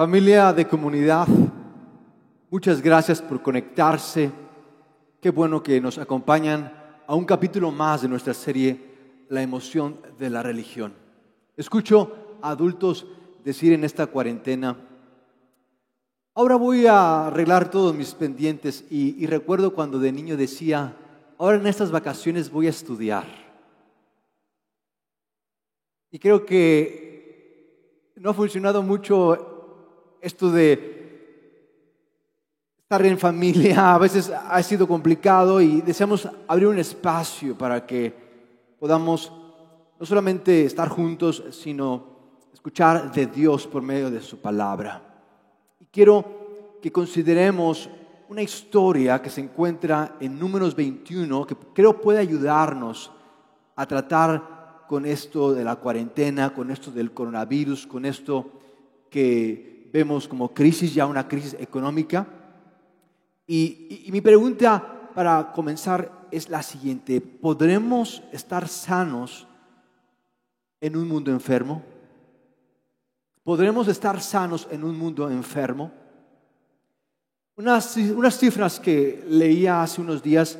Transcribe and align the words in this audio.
Familia 0.00 0.54
de 0.54 0.66
comunidad, 0.66 1.28
muchas 2.48 2.80
gracias 2.80 3.20
por 3.20 3.42
conectarse. 3.42 4.30
Qué 5.20 5.28
bueno 5.28 5.62
que 5.62 5.78
nos 5.78 5.98
acompañan 5.98 6.72
a 7.06 7.14
un 7.14 7.26
capítulo 7.26 7.70
más 7.70 8.00
de 8.00 8.08
nuestra 8.08 8.32
serie 8.32 8.80
La 9.28 9.42
emoción 9.42 10.00
de 10.18 10.30
la 10.30 10.42
religión. 10.42 10.94
Escucho 11.54 12.38
a 12.40 12.48
adultos 12.48 13.06
decir 13.44 13.74
en 13.74 13.84
esta 13.84 14.06
cuarentena, 14.06 14.74
ahora 16.32 16.56
voy 16.56 16.86
a 16.86 17.26
arreglar 17.26 17.70
todos 17.70 17.94
mis 17.94 18.14
pendientes 18.14 18.86
y, 18.88 19.22
y 19.22 19.26
recuerdo 19.26 19.74
cuando 19.74 19.98
de 19.98 20.12
niño 20.12 20.38
decía, 20.38 20.96
ahora 21.36 21.58
en 21.58 21.66
estas 21.66 21.90
vacaciones 21.90 22.50
voy 22.50 22.68
a 22.68 22.70
estudiar. 22.70 23.26
Y 26.10 26.18
creo 26.18 26.46
que 26.46 28.12
no 28.16 28.30
ha 28.30 28.34
funcionado 28.34 28.82
mucho 28.82 29.49
esto 30.20 30.50
de 30.50 31.00
estar 32.82 33.06
en 33.06 33.18
familia 33.18 33.94
a 33.94 33.98
veces 33.98 34.30
ha 34.30 34.62
sido 34.62 34.88
complicado 34.88 35.60
y 35.60 35.80
deseamos 35.80 36.28
abrir 36.48 36.66
un 36.68 36.78
espacio 36.78 37.56
para 37.56 37.86
que 37.86 38.12
podamos 38.78 39.32
no 39.98 40.06
solamente 40.06 40.64
estar 40.64 40.88
juntos, 40.88 41.44
sino 41.50 42.10
escuchar 42.52 43.12
de 43.12 43.26
Dios 43.26 43.66
por 43.66 43.82
medio 43.82 44.10
de 44.10 44.20
su 44.20 44.38
palabra. 44.38 45.02
Y 45.78 45.86
quiero 45.86 46.78
que 46.82 46.90
consideremos 46.90 47.88
una 48.28 48.42
historia 48.42 49.20
que 49.20 49.30
se 49.30 49.40
encuentra 49.40 50.16
en 50.20 50.38
Números 50.38 50.74
21, 50.74 51.46
que 51.46 51.56
creo 51.74 52.00
puede 52.00 52.18
ayudarnos 52.18 53.10
a 53.76 53.86
tratar 53.86 54.84
con 54.88 55.06
esto 55.06 55.52
de 55.52 55.64
la 55.64 55.76
cuarentena, 55.76 56.52
con 56.54 56.70
esto 56.70 56.90
del 56.90 57.12
coronavirus, 57.12 57.86
con 57.86 58.04
esto 58.04 58.50
que 59.10 59.79
vemos 59.92 60.28
como 60.28 60.52
crisis, 60.52 60.94
ya 60.94 61.06
una 61.06 61.26
crisis 61.26 61.56
económica. 61.58 62.26
Y, 63.46 64.08
mi 64.12 64.20
pregunta 64.20 65.10
para 65.14 65.52
comenzar 65.52 66.28
es 66.30 66.48
la 66.48 66.62
siguiente, 66.62 67.20
¿podremos 67.20 68.22
estar 68.32 68.68
sanos 68.68 69.48
en 70.80 70.96
un 70.96 71.08
mundo 71.08 71.30
enfermo? 71.30 71.82
¿Podremos 73.42 73.88
estar 73.88 74.20
sanos 74.20 74.68
en 74.70 74.84
un 74.84 74.96
mundo 74.96 75.28
enfermo? 75.28 75.90
Unas, 77.56 77.96
unas 77.96 78.38
cifras 78.38 78.78
que 78.78 79.24
leía 79.28 79.82
hace 79.82 80.00
unos 80.00 80.22
días 80.22 80.58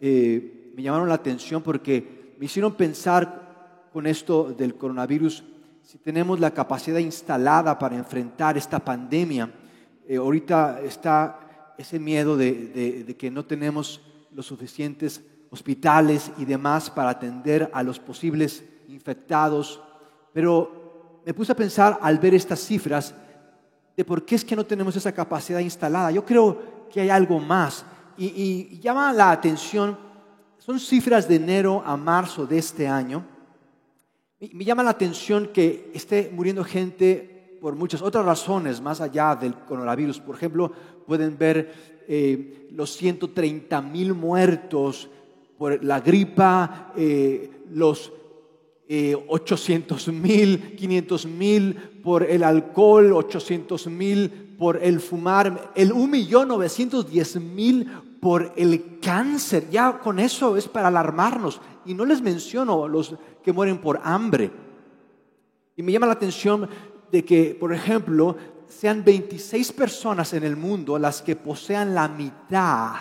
eh, 0.00 0.72
me 0.74 0.82
llamaron 0.82 1.08
la 1.08 1.14
atención 1.14 1.62
porque 1.62 2.34
me 2.38 2.46
hicieron 2.46 2.74
pensar 2.74 3.88
con 3.92 4.06
esto 4.06 4.52
del 4.52 4.74
coronavirus 4.74 5.42
si 5.86 5.98
tenemos 5.98 6.40
la 6.40 6.50
capacidad 6.50 6.98
instalada 6.98 7.78
para 7.78 7.94
enfrentar 7.94 8.58
esta 8.58 8.80
pandemia. 8.80 9.48
Eh, 10.08 10.16
ahorita 10.16 10.80
está 10.80 11.74
ese 11.78 12.00
miedo 12.00 12.36
de, 12.36 13.14
que 13.16 13.30
no 13.30 13.44
tenemos 13.44 14.00
los 14.32 14.46
suficientes 14.46 15.22
hospitales 15.48 16.32
y 16.38 16.44
demás 16.44 16.90
para 16.90 17.10
atender 17.10 17.70
a 17.72 17.84
los 17.84 18.00
posibles 18.00 18.64
infectados. 18.88 19.80
Pero 20.32 21.20
me 21.24 21.32
puse 21.32 21.52
a 21.52 21.56
pensar 21.56 21.96
al 22.02 22.18
ver 22.18 22.34
estas 22.34 22.58
cifras 22.58 23.14
de 23.96 24.04
por 24.04 24.24
qué 24.24 24.34
es 24.34 24.44
que 24.44 24.56
no 24.56 24.66
tenemos 24.66 24.96
esa 24.96 25.12
capacidad 25.12 25.60
instalada. 25.60 26.10
Yo 26.10 26.24
creo 26.24 26.88
que 26.90 27.00
hay 27.00 27.10
algo 27.10 27.38
más. 27.38 27.86
Y, 28.18 28.26
y 28.72 28.80
llama 28.80 29.12
la 29.12 29.30
atención, 29.30 29.96
son 30.58 30.80
cifras 30.80 31.28
de 31.28 31.36
enero 31.36 31.80
a 31.86 31.96
marzo 31.96 32.44
de 32.44 32.58
este 32.58 32.88
año 32.88 33.35
me 34.40 34.64
llama 34.64 34.82
la 34.82 34.90
atención 34.90 35.50
que 35.52 35.90
esté 35.94 36.30
muriendo 36.32 36.62
gente 36.62 37.58
por 37.60 37.74
muchas 37.74 38.02
otras 38.02 38.24
razones 38.24 38.80
más 38.80 39.00
allá 39.00 39.34
del 39.34 39.54
coronavirus. 39.54 40.20
Por 40.20 40.36
ejemplo, 40.36 40.70
pueden 41.06 41.36
ver 41.38 42.04
eh, 42.06 42.68
los 42.72 42.96
130 42.96 43.80
mil 43.82 44.14
muertos 44.14 45.08
por 45.56 45.82
la 45.82 46.00
gripa, 46.00 46.92
eh, 46.96 47.50
los 47.70 48.12
800 48.88 50.06
eh, 50.06 50.12
mil, 50.12 50.76
500 50.76 51.26
mil 51.26 51.74
por 52.04 52.22
el 52.22 52.44
alcohol, 52.44 53.14
800 53.14 53.88
mil 53.88 54.30
por 54.58 54.78
el 54.82 55.00
fumar, 55.00 55.72
el 55.74 55.92
1.910.000 55.92 58.05
por 58.20 58.52
el 58.56 58.98
cáncer. 59.00 59.68
Ya 59.70 59.98
con 59.98 60.18
eso 60.18 60.56
es 60.56 60.68
para 60.68 60.88
alarmarnos. 60.88 61.60
Y 61.84 61.94
no 61.94 62.04
les 62.04 62.20
menciono 62.20 62.88
los 62.88 63.14
que 63.42 63.52
mueren 63.52 63.78
por 63.78 64.00
hambre. 64.02 64.50
Y 65.76 65.82
me 65.82 65.92
llama 65.92 66.06
la 66.06 66.14
atención 66.14 66.68
de 67.12 67.24
que, 67.24 67.56
por 67.58 67.72
ejemplo, 67.72 68.36
sean 68.68 69.04
26 69.04 69.72
personas 69.72 70.32
en 70.32 70.44
el 70.44 70.56
mundo 70.56 70.98
las 70.98 71.22
que 71.22 71.36
posean 71.36 71.94
la 71.94 72.08
mitad. 72.08 72.96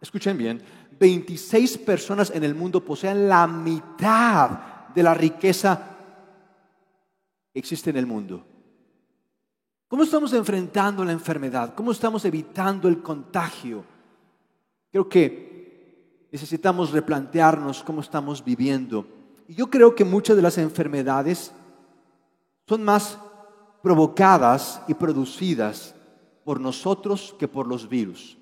Escuchen 0.00 0.36
bien, 0.36 0.62
26 0.98 1.78
personas 1.78 2.30
en 2.34 2.44
el 2.44 2.54
mundo 2.54 2.84
posean 2.84 3.28
la 3.28 3.46
mitad 3.46 4.88
de 4.94 5.02
la 5.02 5.14
riqueza 5.14 5.96
que 7.52 7.58
existe 7.58 7.90
en 7.90 7.96
el 7.96 8.06
mundo. 8.06 8.44
¿Cómo 9.88 10.04
estamos 10.04 10.32
enfrentando 10.32 11.04
la 11.04 11.12
enfermedad? 11.12 11.74
¿Cómo 11.74 11.92
estamos 11.92 12.24
evitando 12.24 12.88
el 12.88 13.02
contagio? 13.02 13.84
Creo 14.90 15.08
que 15.08 16.26
necesitamos 16.32 16.90
replantearnos 16.90 17.82
cómo 17.82 18.00
estamos 18.00 18.44
viviendo. 18.44 19.06
Y 19.46 19.54
yo 19.54 19.68
creo 19.68 19.94
que 19.94 20.04
muchas 20.04 20.36
de 20.36 20.42
las 20.42 20.58
enfermedades 20.58 21.52
son 22.66 22.84
más 22.84 23.18
provocadas 23.82 24.82
y 24.86 24.94
producidas 24.94 25.94
por 26.44 26.60
nosotros 26.60 27.34
que 27.38 27.48
por 27.48 27.66
los 27.66 27.88
virus. 27.88 28.36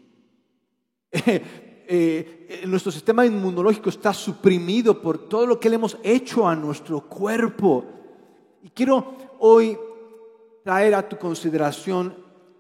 Eh, 1.91 2.47
eh, 2.51 2.67
nuestro 2.67 2.93
sistema 2.93 3.25
inmunológico 3.25 3.89
está 3.89 4.13
suprimido 4.13 5.01
por 5.01 5.27
todo 5.27 5.47
lo 5.47 5.59
que 5.59 5.71
le 5.71 5.77
hemos 5.77 5.97
hecho 6.03 6.47
a 6.47 6.55
nuestro 6.55 7.01
cuerpo. 7.01 7.83
Y 8.63 8.69
quiero 8.69 9.15
hoy 9.39 9.79
traer 10.63 10.95
a 10.95 11.09
tu 11.09 11.17
consideración 11.17 12.15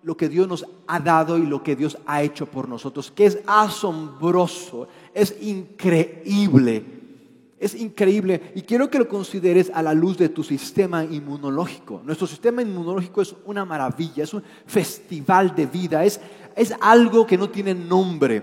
lo 0.09 0.17
que 0.17 0.31
Dios 0.31 0.49
nos 0.49 0.65
ha 0.87 1.01
dado 1.01 1.37
y 1.37 1.45
lo 1.45 1.63
que 1.63 1.77
Dios 1.77 1.99
ha 2.07 2.23
hecho 2.23 2.47
por 2.47 2.67
nosotros, 2.67 3.11
que 3.11 3.27
es 3.27 3.41
asombroso, 3.47 4.89
es 5.13 5.37
increíble, 5.43 6.83
es 7.61 7.75
increíble. 7.75 8.53
Y 8.55 8.63
quiero 8.63 8.89
que 8.89 8.99
lo 8.99 9.07
consideres 9.07 9.71
a 9.75 9.83
la 9.83 9.93
luz 9.93 10.17
de 10.17 10.31
tu 10.31 10.43
sistema 10.43 11.05
inmunológico. 11.05 12.01
Nuestro 12.07 12.27
sistema 12.27 12.63
inmunológico 12.63 13.21
es 13.21 13.35
una 13.45 13.67
maravilla, 13.67 14.25
es 14.25 14.33
un 14.33 14.43
festival 14.65 15.55
de 15.55 15.67
vida, 15.67 16.03
es, 16.03 16.19
es 16.57 16.73
algo 16.81 17.27
que 17.27 17.37
no 17.37 17.51
tiene 17.51 17.75
nombre. 17.75 18.43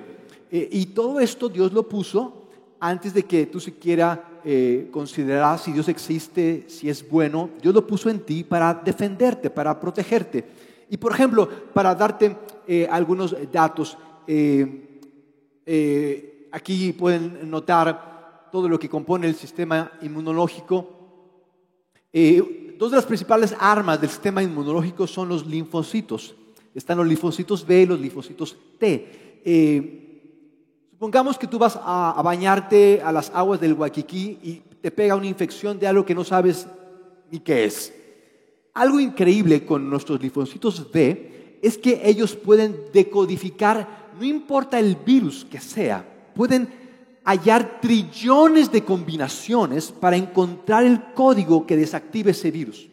Eh, 0.51 0.69
y 0.71 0.85
todo 0.85 1.19
esto 1.19 1.49
Dios 1.49 1.73
lo 1.73 1.89
puso 1.89 2.43
antes 2.79 3.11
de 3.11 3.23
que 3.23 3.47
tú 3.47 3.59
siquiera 3.59 4.41
eh, 4.43 4.89
considerar 4.91 5.57
si 5.57 5.71
Dios 5.71 5.89
existe, 5.89 6.65
si 6.67 6.91
es 6.91 7.09
bueno, 7.09 7.49
Dios 7.59 7.73
lo 7.73 7.87
puso 7.87 8.11
en 8.11 8.19
ti 8.19 8.43
para 8.43 8.71
defenderte, 8.71 9.49
para 9.49 9.79
protegerte. 9.79 10.74
Y 10.89 10.97
por 10.97 11.11
ejemplo, 11.13 11.47
para 11.73 11.95
darte 11.95 12.35
eh, 12.67 12.87
algunos 12.89 13.35
datos, 13.51 13.97
eh, 14.27 14.87
aquí 16.51 16.93
pueden 16.93 17.49
notar 17.49 18.49
todo 18.51 18.69
lo 18.69 18.79
que 18.79 18.89
compone 18.89 19.27
el 19.27 19.35
sistema 19.35 19.91
inmunológico. 20.01 20.89
dos 22.77 22.91
de 22.91 22.95
las 22.95 23.05
principales 23.05 23.55
armas 23.59 23.99
del 23.99 24.09
sistema 24.09 24.41
inmunológico 24.43 25.07
son 25.07 25.29
los 25.29 25.45
linfocitos. 25.45 26.35
Están 26.73 26.97
los 26.97 27.07
linfocitos 27.07 27.65
B 27.65 27.81
y 27.81 27.85
los 27.85 27.99
linfocitos 27.99 28.57
T. 28.77 30.05
Supongamos 30.95 31.37
que 31.37 31.45
tú 31.45 31.59
vas 31.59 31.77
a, 31.81 32.21
bañarte 32.23 33.01
a 33.03 33.11
las 33.11 33.29
aguas 33.35 33.59
del 33.59 33.73
Waikiki 33.73 34.39
y 34.41 34.61
te 34.81 34.91
pega 34.91 35.15
una 35.15 35.27
infección 35.27 35.77
de 35.77 35.87
algo 35.87 36.05
que 36.05 36.15
no 36.15 36.23
sabes 36.23 36.67
ni 37.29 37.39
qué 37.39 37.65
es. 37.65 37.93
Algo 38.75 38.99
increíble 38.99 39.65
con 39.65 39.89
nuestros 39.89 40.21
linfocitos 40.21 40.91
B 40.91 41.59
es 41.61 41.77
que 41.77 42.01
ellos 42.03 42.35
pueden 42.35 42.77
decodificar, 42.91 44.11
no 44.19 44.25
importa 44.25 44.77
el 44.77 44.97
virus 44.97 45.45
que 45.45 45.61
sea, 45.61 46.05
pueden 46.35 46.67
hallar 47.23 47.79
trillones 47.79 48.69
de 48.71 48.83
combinaciones 48.83 49.93
para 49.93 50.17
encontrar 50.17 50.83
el 50.83 51.13
código 51.13 51.65
que 51.65 51.77
desactive 51.77 52.31
ese 52.31 52.51
virus. 52.51 52.87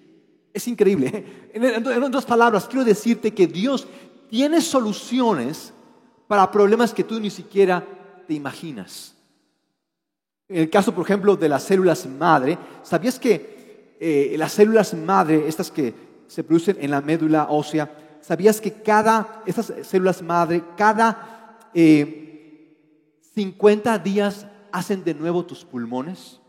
Es 0.54 0.68
increíble. 0.68 1.10
¿eh? 1.52 1.82
En 1.84 2.02
otras 2.02 2.26
palabras, 2.26 2.66
quiero 2.66 2.84
decirte 2.84 3.34
que 3.34 3.48
Dios 3.48 3.88
tiene 4.30 4.60
soluciones 4.60 5.72
para 6.28 6.50
problemas 6.50 6.94
que 6.94 7.02
tú 7.02 7.18
ni 7.18 7.28
siquiera 7.28 7.84
te 8.28 8.34
imaginas. 8.34 9.16
En 10.48 10.58
el 10.58 10.70
caso, 10.70 10.94
por 10.94 11.04
ejemplo, 11.04 11.34
de 11.34 11.48
las 11.48 11.64
células 11.64 12.06
madre, 12.06 12.56
¿sabías 12.82 13.18
que 13.18 13.51
eh, 14.04 14.34
las 14.36 14.50
células 14.50 14.94
madre, 14.94 15.46
estas 15.46 15.70
que 15.70 15.94
se 16.26 16.42
producen 16.42 16.76
en 16.80 16.90
la 16.90 17.00
médula 17.00 17.46
ósea, 17.48 18.18
¿sabías 18.20 18.60
que 18.60 18.72
cada, 18.72 19.44
estas 19.46 19.72
células 19.82 20.22
madre, 20.22 20.64
cada 20.76 21.60
50 21.72 23.94
eh, 23.94 23.98
días 24.02 24.44
hacen 24.72 25.04
de 25.04 25.14
nuevo 25.14 25.46
tus 25.46 25.64
pulmones? 25.64 26.40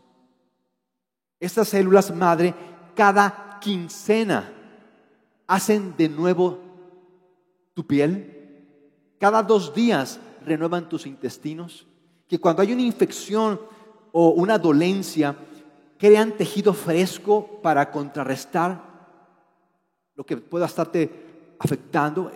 Estas 1.38 1.68
células 1.68 2.12
madre, 2.12 2.56
cada 2.96 3.60
quincena 3.60 4.52
hacen 5.46 5.94
de 5.96 6.08
nuevo 6.08 6.58
tu 7.72 7.86
piel? 7.86 8.66
Cada 9.20 9.44
dos 9.44 9.72
días 9.72 10.18
renuevan 10.44 10.88
tus 10.88 11.06
intestinos. 11.06 11.86
Que 12.26 12.40
cuando 12.40 12.62
hay 12.62 12.72
una 12.72 12.82
infección 12.82 13.60
o 14.10 14.30
una 14.30 14.58
dolencia, 14.58 15.36
crean 15.98 16.36
tejido 16.36 16.72
fresco 16.74 17.60
para 17.62 17.90
contrarrestar 17.90 18.94
lo 20.14 20.24
que 20.24 20.36
pueda 20.36 20.66
estarte 20.66 21.54
afectando. 21.58 22.30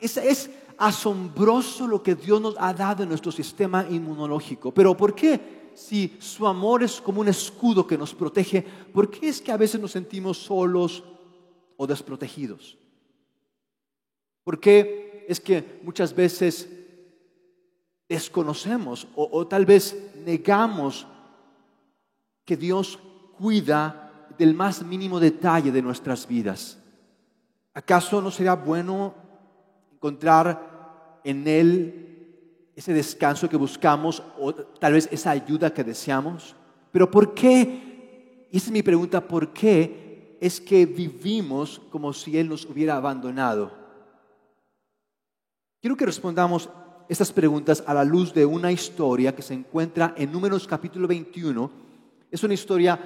Es, 0.00 0.50
asombroso 0.76 1.86
lo 1.86 2.02
que 2.02 2.16
Dios 2.16 2.40
nos 2.40 2.56
ha 2.58 2.74
dado 2.74 3.04
en 3.04 3.08
nuestro 3.08 3.30
sistema 3.30 3.86
inmunológico. 3.88 4.74
Pero 4.74 4.96
¿por 4.96 5.14
qué? 5.14 5.70
Si 5.74 6.16
su 6.18 6.48
amor 6.48 6.82
es 6.82 7.00
como 7.00 7.20
un 7.20 7.28
escudo 7.28 7.86
que 7.86 7.96
nos 7.96 8.12
protege, 8.12 8.62
¿por 8.92 9.08
qué 9.08 9.28
es 9.28 9.40
que 9.40 9.52
a 9.52 9.56
veces 9.56 9.80
nos 9.80 9.92
sentimos 9.92 10.36
solos 10.38 11.04
o 11.76 11.86
desprotegidos? 11.86 12.76
¿Por 14.42 14.58
qué 14.58 15.24
es 15.28 15.38
que 15.38 15.80
muchas 15.84 16.12
veces 16.12 16.68
desconocemos 18.08 19.06
o, 19.14 19.28
o 19.30 19.46
tal 19.46 19.64
vez 19.64 19.96
negamos 20.24 21.06
que 22.44 22.56
Dios 22.56 22.98
cuida 23.38 24.28
del 24.38 24.54
más 24.54 24.84
mínimo 24.84 25.20
detalle 25.20 25.72
de 25.72 25.82
nuestras 25.82 26.26
vidas? 26.26 26.78
¿Acaso 27.72 28.20
no 28.22 28.30
sería 28.30 28.54
bueno 28.54 29.14
encontrar 29.92 31.20
en 31.24 31.48
Él 31.48 32.04
ese 32.76 32.92
descanso 32.92 33.48
que 33.48 33.56
buscamos 33.56 34.22
o 34.38 34.52
tal 34.54 34.94
vez 34.94 35.08
esa 35.10 35.30
ayuda 35.30 35.72
que 35.72 35.84
deseamos. 35.84 36.54
Pero 36.90 37.10
¿por 37.10 37.34
qué? 37.34 38.48
Y 38.50 38.56
esa 38.56 38.66
es 38.66 38.72
mi 38.72 38.82
pregunta, 38.82 39.26
¿por 39.26 39.52
qué 39.52 40.36
es 40.40 40.60
que 40.60 40.86
vivimos 40.86 41.80
como 41.90 42.12
si 42.12 42.38
Él 42.38 42.48
nos 42.48 42.64
hubiera 42.66 42.96
abandonado? 42.96 43.72
Quiero 45.80 45.96
que 45.96 46.06
respondamos 46.06 46.68
estas 47.08 47.32
preguntas 47.32 47.84
a 47.86 47.94
la 47.94 48.04
luz 48.04 48.32
de 48.32 48.46
una 48.46 48.72
historia 48.72 49.34
que 49.34 49.42
se 49.42 49.54
encuentra 49.54 50.14
en 50.16 50.32
Números 50.32 50.66
capítulo 50.66 51.06
21. 51.06 51.83
Es 52.34 52.42
una 52.42 52.54
historia 52.54 52.98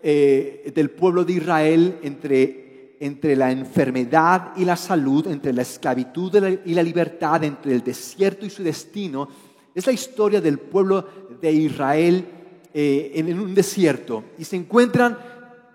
eh, 0.00 0.70
del 0.72 0.90
pueblo 0.90 1.24
de 1.24 1.32
Israel 1.32 1.98
entre 2.04 2.66
entre 3.00 3.34
la 3.34 3.50
enfermedad 3.50 4.52
y 4.56 4.64
la 4.64 4.76
salud, 4.76 5.26
entre 5.26 5.52
la 5.52 5.62
esclavitud 5.62 6.32
y 6.64 6.72
la 6.72 6.82
libertad, 6.84 7.42
entre 7.42 7.72
el 7.74 7.82
desierto 7.82 8.46
y 8.46 8.50
su 8.50 8.62
destino, 8.62 9.28
es 9.74 9.84
la 9.86 9.92
historia 9.92 10.40
del 10.40 10.58
pueblo 10.58 11.04
de 11.40 11.52
Israel 11.52 12.24
eh, 12.72 13.10
en 13.16 13.38
un 13.40 13.54
desierto. 13.54 14.22
Y 14.38 14.44
se 14.44 14.54
encuentran 14.54 15.18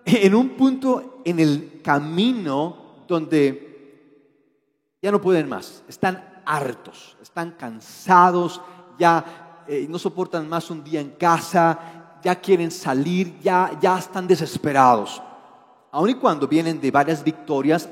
en 0.05 0.33
un 0.33 0.51
punto 0.51 1.21
en 1.25 1.39
el 1.39 1.81
camino 1.83 3.03
donde 3.07 3.67
ya 5.01 5.11
no 5.11 5.21
pueden 5.21 5.49
más, 5.49 5.83
están 5.89 6.41
hartos, 6.45 7.17
están 7.21 7.51
cansados, 7.51 8.61
ya 8.97 9.63
eh, 9.67 9.85
no 9.89 9.99
soportan 9.99 10.49
más 10.49 10.71
un 10.71 10.83
día 10.83 11.01
en 11.01 11.11
casa, 11.11 12.00
ya 12.23 12.35
quieren 12.35 12.71
salir, 12.71 13.39
ya, 13.41 13.71
ya 13.81 13.97
están 13.97 14.27
desesperados. 14.27 15.21
Aun 15.91 16.09
y 16.09 16.13
cuando 16.15 16.47
vienen 16.47 16.79
de 16.79 16.91
varias 16.91 17.23
victorias 17.23 17.89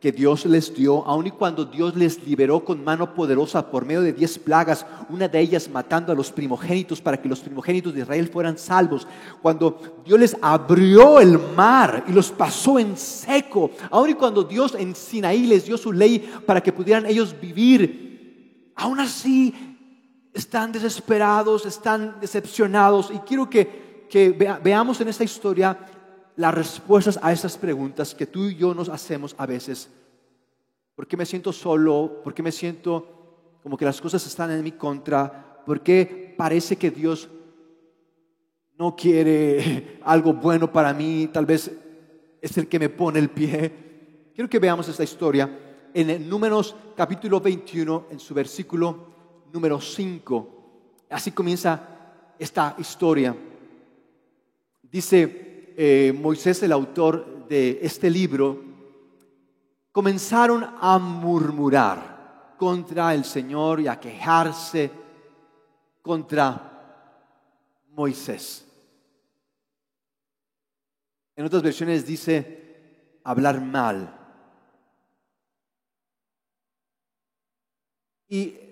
que 0.00 0.12
Dios 0.12 0.44
les 0.44 0.74
dio, 0.74 1.04
aun 1.06 1.26
y 1.26 1.30
cuando 1.30 1.64
Dios 1.64 1.96
les 1.96 2.24
liberó 2.26 2.64
con 2.64 2.84
mano 2.84 3.14
poderosa 3.14 3.70
por 3.70 3.84
medio 3.84 4.02
de 4.02 4.12
diez 4.12 4.38
plagas, 4.38 4.86
una 5.08 5.26
de 5.26 5.40
ellas 5.40 5.68
matando 5.68 6.12
a 6.12 6.14
los 6.14 6.30
primogénitos 6.30 7.00
para 7.00 7.20
que 7.20 7.28
los 7.28 7.40
primogénitos 7.40 7.94
de 7.94 8.02
Israel 8.02 8.28
fueran 8.28 8.58
salvos, 8.58 9.06
cuando 9.40 10.02
Dios 10.04 10.20
les 10.20 10.36
abrió 10.42 11.18
el 11.18 11.38
mar 11.56 12.04
y 12.06 12.12
los 12.12 12.30
pasó 12.30 12.78
en 12.78 12.96
seco, 12.96 13.70
aun 13.90 14.10
y 14.10 14.14
cuando 14.14 14.44
Dios 14.44 14.74
en 14.78 14.94
Sinaí 14.94 15.46
les 15.46 15.64
dio 15.64 15.78
su 15.78 15.92
ley 15.92 16.18
para 16.44 16.62
que 16.62 16.72
pudieran 16.72 17.06
ellos 17.06 17.34
vivir, 17.40 18.72
aún 18.76 19.00
así 19.00 19.54
están 20.36 20.70
desesperados, 20.70 21.64
están 21.64 22.20
decepcionados 22.20 23.10
y 23.10 23.18
quiero 23.20 23.48
que, 23.48 24.06
que 24.10 24.30
veamos 24.62 25.00
en 25.00 25.08
esta 25.08 25.24
historia 25.24 25.78
las 26.36 26.54
respuestas 26.54 27.18
a 27.22 27.32
esas 27.32 27.56
preguntas 27.56 28.14
que 28.14 28.26
tú 28.26 28.44
y 28.44 28.56
yo 28.56 28.74
nos 28.74 28.90
hacemos 28.90 29.34
a 29.38 29.46
veces. 29.46 29.88
¿Por 30.94 31.06
qué 31.06 31.16
me 31.16 31.24
siento 31.24 31.52
solo? 31.54 32.20
¿Por 32.22 32.34
qué 32.34 32.42
me 32.42 32.52
siento 32.52 33.58
como 33.62 33.78
que 33.78 33.86
las 33.86 33.98
cosas 33.98 34.26
están 34.26 34.50
en 34.50 34.62
mi 34.62 34.72
contra? 34.72 35.62
¿Por 35.64 35.80
qué 35.80 36.34
parece 36.36 36.76
que 36.76 36.90
Dios 36.90 37.30
no 38.78 38.94
quiere 38.94 40.00
algo 40.04 40.34
bueno 40.34 40.70
para 40.70 40.92
mí? 40.92 41.30
Tal 41.32 41.46
vez 41.46 41.70
es 42.42 42.58
el 42.58 42.68
que 42.68 42.78
me 42.78 42.90
pone 42.90 43.18
el 43.18 43.30
pie. 43.30 44.32
Quiero 44.34 44.50
que 44.50 44.58
veamos 44.58 44.86
esta 44.86 45.02
historia 45.02 45.88
en 45.94 46.28
Números 46.28 46.76
capítulo 46.94 47.40
21, 47.40 48.08
en 48.10 48.20
su 48.20 48.34
versículo 48.34 49.15
número 49.52 49.80
5. 49.80 51.04
Así 51.10 51.32
comienza 51.32 51.80
esta 52.38 52.74
historia. 52.78 53.36
Dice, 54.82 55.74
eh, 55.76 56.12
Moisés, 56.18 56.62
el 56.62 56.72
autor 56.72 57.46
de 57.48 57.78
este 57.82 58.10
libro, 58.10 58.62
comenzaron 59.92 60.66
a 60.80 60.98
murmurar 60.98 62.54
contra 62.56 63.14
el 63.14 63.24
Señor 63.24 63.80
y 63.80 63.88
a 63.88 63.98
quejarse 64.00 64.90
contra 66.02 66.72
Moisés. 67.88 68.66
En 71.34 71.44
otras 71.44 71.62
versiones 71.62 72.06
dice 72.06 73.20
hablar 73.24 73.60
mal. 73.60 74.12
Y 78.28 78.65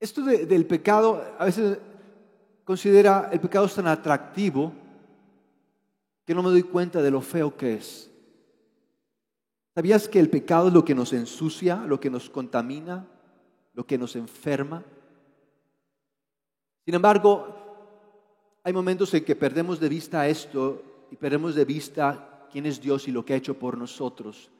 esto 0.00 0.22
del 0.22 0.66
pecado, 0.66 1.24
a 1.38 1.44
veces 1.44 1.78
considera 2.64 3.30
el 3.32 3.40
pecado 3.40 3.68
tan 3.68 3.86
atractivo 3.86 4.72
que 6.24 6.34
no 6.34 6.42
me 6.42 6.50
doy 6.50 6.62
cuenta 6.62 7.02
de 7.02 7.10
lo 7.10 7.20
feo 7.20 7.56
que 7.56 7.74
es. 7.74 8.10
¿Sabías 9.74 10.08
que 10.08 10.20
el 10.20 10.28
pecado 10.28 10.68
es 10.68 10.74
lo 10.74 10.84
que 10.84 10.94
nos 10.94 11.12
ensucia, 11.12 11.76
lo 11.76 12.00
que 12.00 12.10
nos 12.10 12.28
contamina, 12.28 13.06
lo 13.74 13.86
que 13.86 13.96
nos 13.96 14.16
enferma? 14.16 14.84
Sin 16.84 16.94
embargo, 16.94 17.54
hay 18.64 18.72
momentos 18.72 19.14
en 19.14 19.24
que 19.24 19.36
perdemos 19.36 19.80
de 19.80 19.88
vista 19.88 20.28
esto 20.28 20.82
y 21.10 21.16
perdemos 21.16 21.54
de 21.54 21.64
vista 21.64 22.46
quién 22.50 22.66
es 22.66 22.80
Dios 22.80 23.08
y 23.08 23.12
lo 23.12 23.24
que 23.24 23.34
ha 23.34 23.36
hecho 23.36 23.58
por 23.58 23.78
nosotros. 23.78 24.50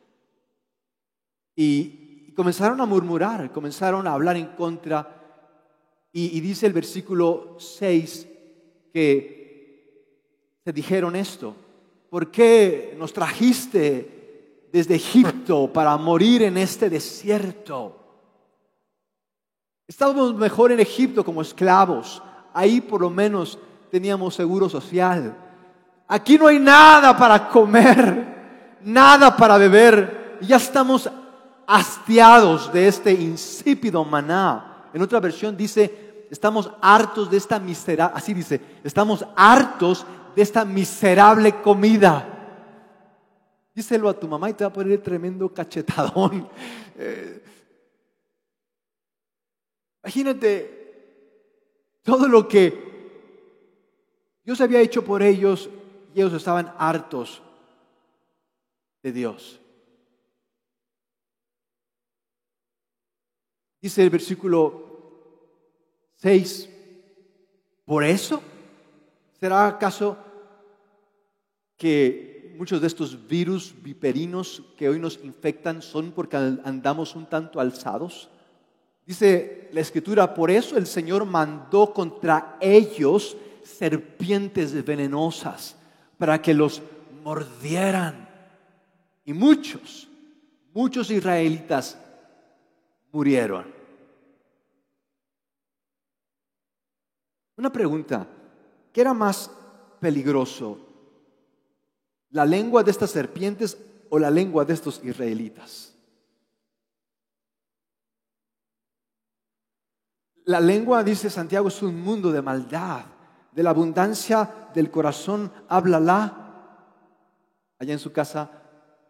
Y, 1.55 2.33
comenzaron 2.37 2.81
a 2.81 2.87
murmurar, 2.87 3.51
comenzaron 3.51 4.07
a 4.07 4.13
hablar 4.13 4.37
en 4.37 4.47
contra. 4.55 5.18
Y, 6.13 6.41
dice 6.41 6.67
el 6.67 6.73
versículo 6.73 7.57
6 7.59 8.29
que 8.93 9.39
dijeron 10.73 11.17
esto? 11.17 11.55
¿Por 12.11 12.31
qué 12.31 12.95
nos 12.99 13.13
trajiste 13.13 14.69
desde 14.73 14.95
Egipto 14.95 15.71
para 15.73 15.97
morir 15.97 16.43
en 16.43 16.57
este 16.57 16.89
desierto? 16.91 17.97
Estábamos 19.87 20.35
mejor 20.35 20.73
en 20.73 20.81
Egipto 20.81 21.25
como 21.25 21.43
esclavos. 21.43 22.23
Ahí 22.53 22.81
por 22.81 23.01
lo 23.01 23.11
menos 23.11 23.59
teníamos 23.91 24.35
seguro 24.35 24.69
social. 24.69 25.37
Aquí 26.07 26.39
no 26.39 26.47
hay 26.47 26.59
nada 26.59 27.17
para 27.17 27.49
comer, 27.49 28.79
nada 28.83 29.37
para 29.37 29.59
beber. 29.59 30.39
ya 30.41 30.57
estamos 30.57 31.11
hastiados 31.67 32.73
de 32.73 32.89
este 32.89 33.13
insípido 33.13 34.05
maná. 34.05 34.68
En 34.93 35.03
otra 35.03 35.21
versión 35.21 35.57
dice, 35.57 36.27
estamos 36.31 36.71
hartos 36.81 37.31
de 37.31 37.37
esta 37.37 37.59
miseria. 37.59 38.07
Así 38.07 38.35
dice, 38.35 38.61
estamos 38.85 39.25
hartos 39.37 40.07
de 40.35 40.43
esta 40.43 40.65
miserable 40.65 41.61
comida. 41.63 42.35
Díselo 43.75 44.09
a 44.09 44.19
tu 44.19 44.27
mamá 44.27 44.51
y 44.51 44.55
te 44.55 44.65
va 44.65 44.71
a 44.71 44.73
poner 44.73 45.03
tremendo 45.03 45.53
cachetadón. 45.53 46.49
Eh, 47.01 47.45
imagínate 50.03 50.79
todo 52.03 52.27
lo 52.27 52.49
que 52.49 52.89
Dios 54.45 54.61
había 54.61 54.81
hecho 54.81 55.05
por 55.05 55.23
ellos 55.23 55.71
y 56.13 56.21
ellos 56.21 56.33
estaban 56.33 56.75
hartos 56.77 57.41
de 59.01 59.13
Dios. 59.13 59.61
Dice 63.81 64.03
el 64.03 64.11
versículo 64.11 64.87
6, 66.17 66.69
por 67.85 68.05
eso 68.05 68.43
¿Será 69.39 69.69
acaso 69.69 70.19
que 71.77 72.55
muchos 72.59 72.81
de 72.81 72.89
estos 72.89 73.29
virus 73.29 73.73
viperinos 73.81 74.65
que 74.77 74.89
hoy 74.89 74.99
nos 74.99 75.21
infectan 75.23 75.81
son 75.81 76.11
porque 76.11 76.37
andamos 76.37 77.15
un 77.15 77.27
tanto 77.27 77.61
alzados? 77.61 78.29
Dice 79.07 79.69
la 79.73 79.81
escritura, 79.81 80.35
por 80.35 80.51
eso 80.51 80.77
el 80.77 80.89
Señor 80.89 81.25
mandó 81.25 81.95
contra 81.95 82.59
ellos 82.61 83.37
serpientes 83.63 84.85
venenosas 84.85 85.77
para 86.19 86.43
que 86.43 86.53
los 86.53 86.83
mordieran. 87.23 88.29
Y 89.25 89.33
muchos 89.33 90.09
muchos 90.75 91.11
israelitas 91.11 91.99
murieron. 93.13 93.73
Una 97.57 97.73
pregunta, 97.73 98.27
¿qué 98.93 99.01
era 99.01 99.13
más 99.13 99.51
peligroso? 100.01 100.79
¿La 102.31 102.45
lengua 102.45 102.85
de 102.85 102.91
estas 102.91 103.11
serpientes 103.11 103.79
o 104.11 104.19
la 104.19 104.31
lengua 104.31 104.65
de 104.65 104.75
estos 104.75 105.03
israelitas? 105.03 105.95
La 110.45 110.61
lengua, 110.61 111.05
dice 111.05 111.29
Santiago, 111.29 111.69
es 111.69 111.83
un 111.83 112.01
mundo 112.01 112.33
de 112.33 112.41
maldad. 112.41 113.05
De 113.53 113.63
la 113.63 113.71
abundancia 113.71 114.71
del 114.73 114.91
corazón, 114.91 115.53
háblala. 115.69 116.45
Allá 117.79 117.93
en 117.93 117.99
su 117.99 118.13
casa 118.13 118.51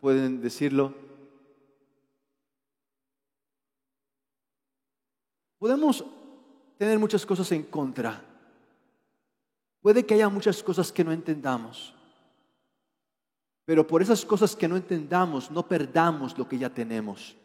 pueden 0.01 0.41
decirlo. 0.41 1.08
Podemos 5.59 6.05
tener 6.77 6.99
muchas 6.99 7.27
cosas 7.27 7.51
en 7.53 7.65
contra. 7.65 8.23
Puede 9.81 10.07
que 10.07 10.15
haya 10.15 10.29
muchas 10.29 10.63
cosas 10.63 10.93
que 10.93 11.05
no 11.05 11.13
entendamos, 11.13 11.95
pero 13.65 13.87
por 13.87 14.03
esas 14.03 14.25
cosas 14.25 14.57
que 14.57 14.69
no 14.69 14.77
entendamos 14.77 15.51
no 15.51 15.67
perdamos 15.67 16.37
lo 16.39 16.49
que 16.49 16.59
ya 16.59 16.71
tenemos. 16.71 17.37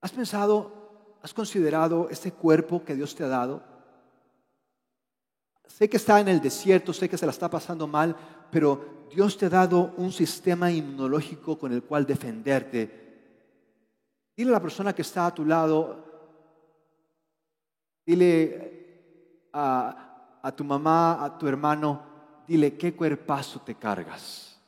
¿Has 0.00 0.12
pensado, 0.12 1.16
has 1.22 1.34
considerado 1.34 2.08
este 2.10 2.32
cuerpo 2.32 2.84
que 2.84 2.94
Dios 2.94 3.14
te 3.14 3.24
ha 3.24 3.28
dado? 3.28 3.62
Sé 5.66 5.88
que 5.88 5.96
está 5.96 6.20
en 6.20 6.28
el 6.28 6.40
desierto, 6.40 6.92
sé 6.92 7.08
que 7.08 7.18
se 7.18 7.26
la 7.26 7.32
está 7.32 7.48
pasando 7.48 7.86
mal, 7.86 8.16
pero 8.50 9.06
Dios 9.14 9.36
te 9.36 9.46
ha 9.46 9.50
dado 9.50 9.92
un 9.96 10.12
sistema 10.12 10.70
inmunológico 10.70 11.58
con 11.58 11.72
el 11.72 11.82
cual 11.82 12.06
defenderte. 12.06 13.09
Dile 14.40 14.52
a 14.52 14.54
la 14.54 14.62
persona 14.62 14.94
que 14.94 15.02
está 15.02 15.26
a 15.26 15.34
tu 15.34 15.44
lado, 15.44 16.02
dile 18.06 19.50
a, 19.52 20.50
tu 20.56 20.64
mamá, 20.64 21.22
a 21.22 21.36
tu 21.36 21.46
hermano, 21.46 22.02
dile, 22.48 22.74
¿qué 22.74 22.94
cuerpazo 22.94 23.60
te 23.60 23.74
cargas? 23.74 24.58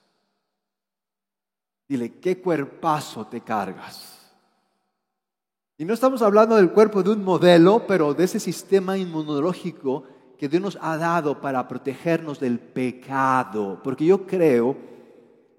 Dile, 1.88 2.20
¿qué 2.20 2.38
cuerpazo 2.38 3.26
te 3.28 3.40
cargas? 3.40 4.30
Y 5.78 5.86
no 5.86 5.94
estamos 5.94 6.20
hablando 6.20 6.56
del 6.56 6.70
cuerpo 6.70 7.02
de 7.02 7.12
un 7.12 7.24
modelo, 7.24 7.86
pero 7.86 8.12
de 8.12 8.24
ese 8.24 8.40
sistema 8.40 8.98
inmunológico 8.98 10.04
que 10.36 10.50
Dios 10.50 10.60
nos 10.60 10.78
ha 10.82 10.98
dado 10.98 11.40
para 11.40 11.66
protegernos 11.66 12.38
del 12.38 12.58
pecado. 12.58 13.80
Porque 13.82 14.04
yo 14.04 14.26
creo 14.26 14.76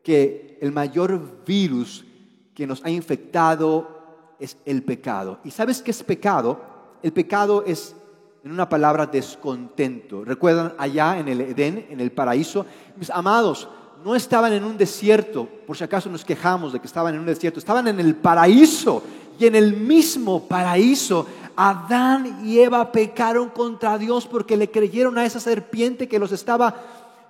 que 0.03 0.59
el 0.61 0.71
mayor 0.71 1.43
virus 1.43 2.05
que 2.53 2.67
nos 2.67 2.85
ha 2.85 2.91
infectado 2.91 4.02
es 4.39 4.57
el 4.65 4.83
pecado. 4.83 5.39
¿Y 5.43 5.51
sabes 5.51 5.81
qué 5.81 5.91
es 5.91 6.03
pecado? 6.03 6.61
El 7.01 7.13
pecado 7.13 7.63
es 7.65 7.95
en 8.43 8.51
una 8.51 8.67
palabra 8.67 9.05
descontento. 9.05 10.23
¿Recuerdan 10.23 10.73
allá 10.77 11.17
en 11.17 11.27
el 11.27 11.41
Edén, 11.41 11.87
en 11.89 11.99
el 11.99 12.11
paraíso? 12.11 12.65
Mis 12.97 13.09
amados, 13.09 13.67
no 14.03 14.15
estaban 14.15 14.51
en 14.51 14.63
un 14.63 14.77
desierto, 14.77 15.47
por 15.65 15.77
si 15.77 15.83
acaso 15.83 16.09
nos 16.09 16.25
quejamos 16.25 16.73
de 16.73 16.79
que 16.79 16.87
estaban 16.87 17.13
en 17.13 17.21
un 17.21 17.25
desierto, 17.25 17.59
estaban 17.59 17.87
en 17.87 17.99
el 17.99 18.15
paraíso. 18.15 19.01
Y 19.39 19.47
en 19.47 19.55
el 19.55 19.73
mismo 19.75 20.47
paraíso, 20.47 21.25
Adán 21.55 22.41
y 22.45 22.59
Eva 22.59 22.91
pecaron 22.91 23.49
contra 23.49 23.97
Dios 23.97 24.27
porque 24.27 24.57
le 24.57 24.69
creyeron 24.69 25.17
a 25.17 25.25
esa 25.25 25.39
serpiente 25.39 26.07
que 26.07 26.19
los 26.19 26.31
estaba 26.31 26.75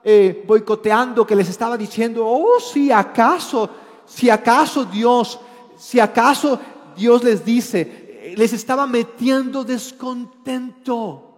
eh, 0.03 0.43
boicoteando, 0.45 1.25
que 1.25 1.35
les 1.35 1.49
estaba 1.49 1.77
diciendo, 1.77 2.25
oh, 2.27 2.59
si 2.59 2.91
acaso, 2.91 3.69
si 4.05 4.29
acaso 4.29 4.83
Dios, 4.83 5.39
si 5.77 5.99
acaso 5.99 6.59
Dios 6.95 7.23
les 7.23 7.43
dice, 7.43 8.33
les 8.37 8.53
estaba 8.53 8.87
metiendo 8.87 9.63
descontento. 9.63 11.29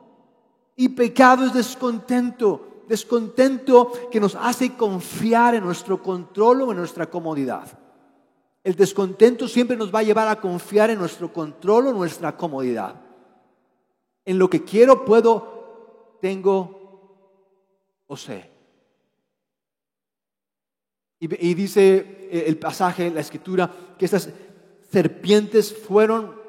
Y 0.76 0.90
pecado 0.90 1.46
es 1.46 1.54
descontento, 1.54 2.84
descontento 2.88 3.92
que 4.12 4.20
nos 4.20 4.36
hace 4.36 4.76
confiar 4.76 5.56
en 5.56 5.64
nuestro 5.64 6.02
control 6.04 6.64
o 6.64 6.72
en 6.72 6.78
nuestra 6.78 7.10
comodidad. 7.10 7.80
El 8.64 8.76
descontento 8.76 9.48
siempre 9.48 9.78
nos 9.78 9.94
va 9.94 10.00
a 10.00 10.04
llevar 10.04 10.28
a 10.28 10.42
confiar 10.42 10.90
en 10.90 11.00
nuestro 11.00 11.32
control 11.32 11.88
o 11.88 11.94
nuestra 11.94 12.36
comodidad. 12.36 13.02
En 14.26 14.40
lo 14.40 14.50
que 14.50 14.64
quiero, 14.64 15.06
puedo, 15.06 16.18
tengo 16.20 16.86
o 18.08 18.18
sé. 18.18 18.50
Y, 21.20 21.54
dice 21.54 22.30
el 22.32 22.58
pasaje, 22.58 23.10
la 23.10 23.22
escritura, 23.22 23.72
que 23.98 24.06
estas 24.06 24.30
serpientes 24.92 25.76
fueron 25.76 26.46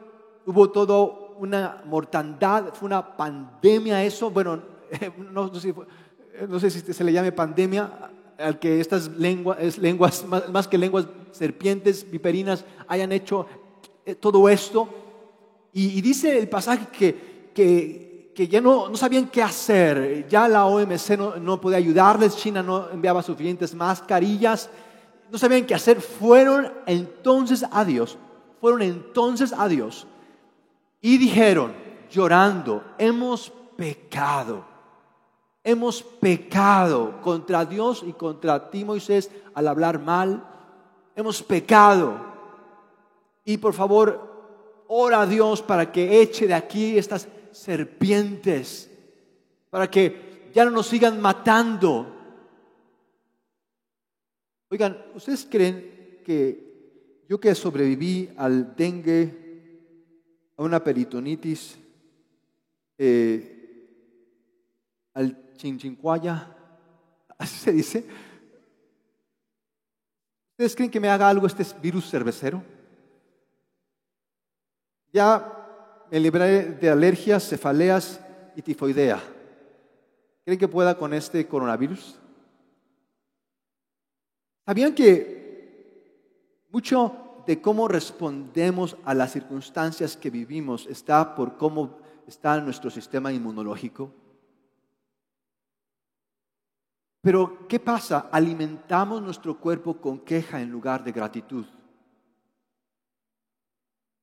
hubo 0.47 0.71
todo 0.71 1.35
una 1.39 1.83
mortandad, 1.85 2.73
fue 2.73 2.87
una 2.87 3.17
pandemia 3.17 4.03
eso, 4.05 4.31
bueno, 4.31 4.63
no, 5.33 5.51
sé, 6.61 6.71
si 6.71 6.81
se 6.93 7.05
le 7.05 7.13
llame 7.13 7.33
pandemia, 7.33 8.11
al 8.39 8.59
que 8.59 8.81
estas 8.81 9.09
lenguas, 9.09 9.79
lenguas 9.79 10.25
más, 10.51 10.69
que 10.69 10.79
lenguas 10.79 11.07
serpientes, 11.33 12.09
viperinas, 12.11 12.65
hayan 12.87 13.13
hecho 13.13 13.47
eh, 14.05 14.15
todo 14.15 14.49
esto. 14.49 14.89
Y, 15.73 16.01
dice 16.01 16.39
el 16.39 16.49
pasaje 16.49 16.87
que, 16.91 17.51
que, 17.55 18.33
que 18.35 18.49
ya 18.49 18.61
no, 18.61 18.89
no, 18.89 18.97
sabían 18.97 19.29
qué 19.29 19.43
hacer, 19.43 20.27
ya 20.29 20.49
la 20.49 20.67
OMC 20.67 21.19
no, 21.19 21.37
no 21.37 21.61
podía 21.61 21.79
ayudarles, 21.79 22.37
China 22.37 22.63
no 22.63 22.89
enviaba 22.91 23.23
suficientes 23.23 23.75
mascarillas, 23.75 24.71
no 25.31 25.37
sabían 25.37 25.67
qué 25.67 25.75
hacer, 25.75 26.01
fueron 26.01 26.73
entonces 26.87 27.65
a 27.71 27.85
Dios, 27.85 28.17
fueron 28.67 28.83
entonces 28.83 29.53
a 29.57 29.69
Dios 29.69 30.09
y 31.01 31.19
dijeron, 31.19 31.73
llorando, 32.11 32.83
hemos 32.99 33.53
pecado. 33.77 34.65
Hemos 35.63 36.03
pecado 36.03 37.23
contra 37.23 37.65
Dios 37.65 38.03
y 38.05 38.13
contra 38.13 38.69
ti, 38.69 38.85
Moisés, 38.85 39.31
al 39.55 39.69
hablar 39.69 40.01
mal. 40.01 40.45
Hemos 41.15 41.45
pecado. 41.45 42.19
Y 43.45 43.59
por 43.59 43.73
favor, 43.73 44.83
ora 44.89 45.21
a 45.21 45.27
Dios 45.27 45.63
para 45.63 45.93
que 45.93 46.21
eche 46.21 46.49
de 46.49 46.55
aquí 46.55 46.99
estas 46.99 47.29
serpientes, 47.53 48.91
para 49.71 49.89
que 49.89 50.51
ya 50.53 50.65
no 50.65 50.73
nos 50.73 50.89
sigan 50.89 51.21
matando. 51.21 52.05
Oigan, 54.69 55.01
¿ustedes 55.15 55.47
creen 55.49 56.21
que 56.27 56.66
yo 57.29 57.41
que 57.41 57.55
sobreviví 57.55 58.31
al 58.37 58.75
dengue, 58.77 59.45
a 60.57 60.63
una 60.63 60.83
peritonitis, 60.83 61.77
eh, 62.99 63.89
al 65.15 65.55
chinchincuaya, 65.55 66.57
así 67.39 67.59
se 67.59 67.73
dice. 67.73 68.07
¿Ustedes 70.53 70.75
creen 70.75 70.91
que 70.91 71.01
me 71.01 71.09
haga 71.09 71.29
algo 71.29 71.47
este 71.47 71.65
virus 71.83 72.09
cervecero? 72.09 72.63
Ya 75.13 76.07
me 76.11 76.21
libré 76.21 76.73
de 76.73 76.89
alergias, 76.89 77.49
cefaleas 77.49 78.21
y 78.55 78.63
tifoidea. 78.63 79.23
¿Creen 80.45 80.59
que 80.59 80.69
pueda 80.69 80.97
con 80.97 81.13
este 81.13 81.47
coronavirus? 81.47 82.19
¿Sabían 84.65 84.95
que 84.95 85.36
mucho 86.77 87.43
de 87.47 87.63
cómo 87.63 87.89
respondemos 87.89 88.99
a 89.07 89.15
las 89.15 89.33
circunstancias 89.33 90.15
que 90.15 90.29
vivimos 90.29 90.87
está 90.89 91.35
por 91.35 91.57
cómo 91.57 91.97
está 92.27 92.61
nuestro 92.61 92.91
sistema 92.91 93.33
inmunológico. 93.33 94.13
Pero, 97.23 97.67
¿qué 97.67 97.81
pasa? 97.81 98.29
Alimentamos 98.31 99.23
nuestro 99.23 99.59
cuerpo 99.59 100.03
con 100.03 100.19
queja 100.19 100.61
en 100.61 100.71
lugar 100.71 101.03
de 101.03 101.13
gratitud. 101.13 101.65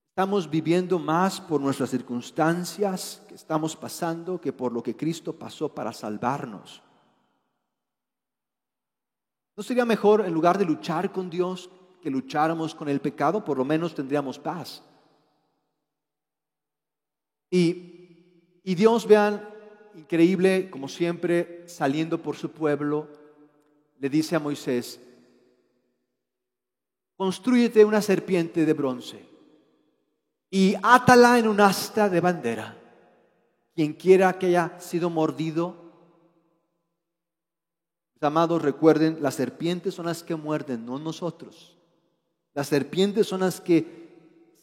Estamos 0.09 0.47
viviendo 0.47 0.99
más 0.99 1.41
por 1.41 1.59
nuestras 1.59 1.89
circunstancias 1.89 3.23
que 3.27 3.33
estamos 3.33 3.75
pasando 3.75 4.39
que 4.39 4.53
por 4.53 4.71
lo 4.71 4.83
que 4.83 4.95
Cristo 4.95 5.33
pasó 5.33 5.73
para 5.73 5.91
salvarnos. 5.91 6.83
¿No 9.55 9.63
sería 9.63 9.85
mejor, 9.85 10.21
en 10.21 10.33
lugar 10.35 10.59
de 10.59 10.65
luchar 10.65 11.11
con 11.11 11.31
Dios, 11.31 11.71
que 12.03 12.11
lucháramos 12.11 12.75
con 12.75 12.89
el 12.89 12.99
pecado, 12.99 13.43
por 13.45 13.57
lo 13.57 13.63
menos 13.63 13.95
tendríamos 13.95 14.37
paz. 14.37 14.83
Y, 17.49 18.59
y 18.63 18.75
Dios, 18.75 19.07
vean, 19.07 19.47
increíble, 19.95 20.69
como 20.69 20.89
siempre, 20.89 21.63
saliendo 21.65 22.21
por 22.21 22.35
su 22.35 22.51
pueblo, 22.51 23.07
le 23.99 24.09
dice 24.09 24.35
a 24.35 24.39
Moisés, 24.39 24.99
construyete 27.15 27.85
una 27.85 28.01
serpiente 28.01 28.65
de 28.65 28.73
bronce 28.73 29.25
y 30.49 30.75
átala 30.83 31.39
en 31.39 31.47
un 31.47 31.61
asta 31.61 32.09
de 32.09 32.19
bandera. 32.19 32.77
Quien 33.73 33.93
quiera 33.93 34.37
que 34.37 34.47
haya 34.47 34.79
sido 34.79 35.09
mordido, 35.09 35.83
amados, 38.25 38.61
recuerden, 38.61 39.17
las 39.21 39.35
serpientes 39.35 39.93
son 39.93 40.05
las 40.05 40.23
que 40.23 40.35
muerden, 40.35 40.85
no 40.85 40.99
nosotros. 40.99 41.77
Las 42.53 42.67
serpientes 42.67 43.27
son 43.27 43.41
las 43.41 43.59
que 43.59 44.03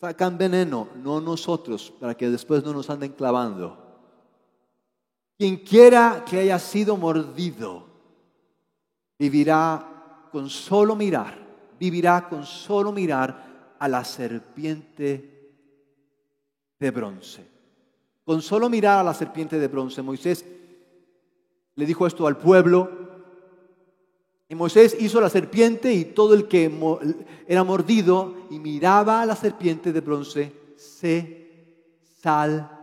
sacan 0.00 0.38
veneno, 0.38 0.88
no 0.96 1.20
nosotros, 1.20 1.92
para 2.00 2.16
que 2.16 2.30
después 2.30 2.64
no 2.64 2.72
nos 2.72 2.88
anden 2.88 3.12
clavando. 3.12 3.76
Quien 5.36 5.58
quiera 5.58 6.24
que 6.28 6.38
haya 6.38 6.58
sido 6.58 6.96
mordido, 6.96 7.86
vivirá 9.18 10.28
con 10.30 10.48
solo 10.48 10.94
mirar, 10.94 11.36
vivirá 11.78 12.28
con 12.28 12.44
solo 12.44 12.92
mirar 12.92 13.76
a 13.78 13.88
la 13.88 14.04
serpiente 14.04 15.54
de 16.78 16.90
bronce. 16.90 17.46
Con 18.24 18.42
solo 18.42 18.68
mirar 18.70 19.00
a 19.00 19.02
la 19.04 19.14
serpiente 19.14 19.58
de 19.58 19.68
bronce, 19.68 20.02
Moisés 20.02 20.44
le 21.74 21.86
dijo 21.86 22.06
esto 22.06 22.26
al 22.26 22.36
pueblo. 22.36 23.09
Y 24.50 24.54
Moisés 24.56 24.94
hizo 24.98 25.20
la 25.20 25.30
serpiente 25.30 25.94
y 25.94 26.06
todo 26.06 26.34
el 26.34 26.48
que 26.48 26.70
era 27.46 27.64
mordido 27.64 28.34
y 28.50 28.58
miraba 28.58 29.22
a 29.22 29.26
la 29.26 29.36
serpiente 29.36 29.92
de 29.92 30.00
bronce 30.00 30.52
se 30.76 31.94
salvaba. 32.20 32.76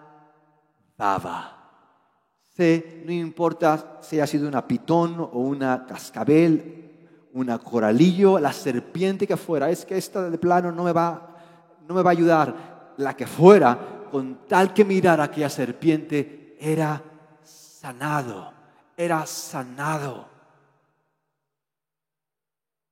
Se, 2.55 3.03
no 3.05 3.11
importa 3.11 3.99
si 4.01 4.19
ha 4.19 4.25
sido 4.25 4.47
una 4.47 4.65
pitón 4.65 5.19
o 5.19 5.39
una 5.39 5.85
cascabel, 5.85 7.29
una 7.33 7.59
coralillo, 7.59 8.39
la 8.39 8.53
serpiente 8.53 9.27
que 9.27 9.37
fuera, 9.37 9.69
es 9.69 9.85
que 9.85 9.97
esta 9.97 10.29
de 10.29 10.37
plano 10.37 10.71
no 10.71 10.85
me 10.85 10.93
va, 10.93 11.35
no 11.87 11.93
me 11.93 12.01
va 12.01 12.09
a 12.09 12.13
ayudar. 12.13 12.93
La 12.97 13.15
que 13.15 13.27
fuera, 13.27 14.07
con 14.09 14.47
tal 14.47 14.73
que 14.73 14.83
mirar 14.83 15.21
a 15.21 15.25
aquella 15.25 15.49
serpiente, 15.49 16.55
era 16.59 17.03
sanado 17.43 18.57
era 18.97 19.27
sanado. 19.27 20.36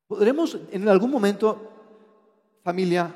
¿Podremos 0.07 0.57
en 0.71 0.87
algún 0.87 1.11
momento, 1.11 1.71
familia, 2.63 3.13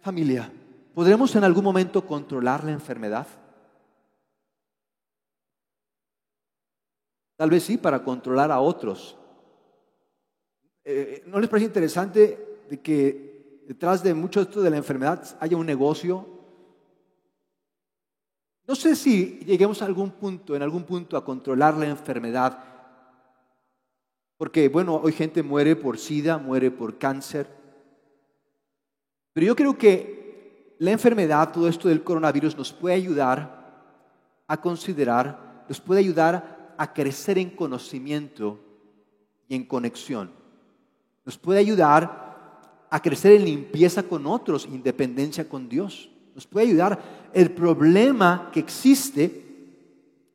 familia, 0.00 0.52
¿podremos 0.94 1.34
en 1.36 1.44
algún 1.44 1.64
momento 1.64 2.06
controlar 2.06 2.64
la 2.64 2.72
enfermedad? 2.72 3.26
Tal 7.36 7.50
vez 7.50 7.64
sí, 7.64 7.76
para 7.76 8.02
controlar 8.02 8.50
a 8.50 8.60
otros. 8.60 9.16
Eh, 10.84 11.22
¿No 11.26 11.40
les 11.40 11.48
parece 11.48 11.66
interesante 11.66 12.64
de 12.68 12.80
que 12.80 13.62
detrás 13.66 14.02
de 14.02 14.14
mucho 14.14 14.40
esto 14.40 14.60
de 14.60 14.70
la 14.70 14.76
enfermedad 14.76 15.36
haya 15.40 15.56
un 15.56 15.66
negocio 15.66 16.34
no 18.66 18.74
sé 18.74 18.96
si 18.96 19.40
lleguemos 19.44 19.82
a 19.82 19.84
algún 19.84 20.12
punto, 20.12 20.56
en 20.56 20.62
algún 20.62 20.84
punto, 20.84 21.16
a 21.16 21.24
controlar 21.24 21.76
la 21.76 21.86
enfermedad. 21.86 22.58
Porque, 24.36 24.68
bueno, 24.68 24.96
hoy 24.96 25.12
gente 25.12 25.42
muere 25.42 25.76
por 25.76 25.98
SIDA, 25.98 26.38
muere 26.38 26.70
por 26.70 26.98
cáncer. 26.98 27.48
Pero 29.32 29.46
yo 29.46 29.56
creo 29.56 29.78
que 29.78 30.74
la 30.78 30.90
enfermedad, 30.90 31.52
todo 31.52 31.68
esto 31.68 31.88
del 31.88 32.02
coronavirus, 32.02 32.56
nos 32.56 32.72
puede 32.72 32.96
ayudar 32.96 33.62
a 34.46 34.60
considerar, 34.60 35.64
nos 35.68 35.80
puede 35.80 36.00
ayudar 36.00 36.74
a 36.76 36.92
crecer 36.92 37.38
en 37.38 37.50
conocimiento 37.50 38.58
y 39.48 39.54
en 39.54 39.64
conexión. 39.64 40.30
Nos 41.24 41.38
puede 41.38 41.60
ayudar 41.60 42.86
a 42.90 43.00
crecer 43.00 43.32
en 43.32 43.44
limpieza 43.44 44.02
con 44.02 44.26
otros, 44.26 44.66
independencia 44.66 45.48
con 45.48 45.68
Dios 45.68 46.10
nos 46.34 46.46
puede 46.46 46.66
ayudar. 46.66 47.30
El 47.32 47.52
problema 47.52 48.50
que 48.52 48.60
existe 48.60 49.43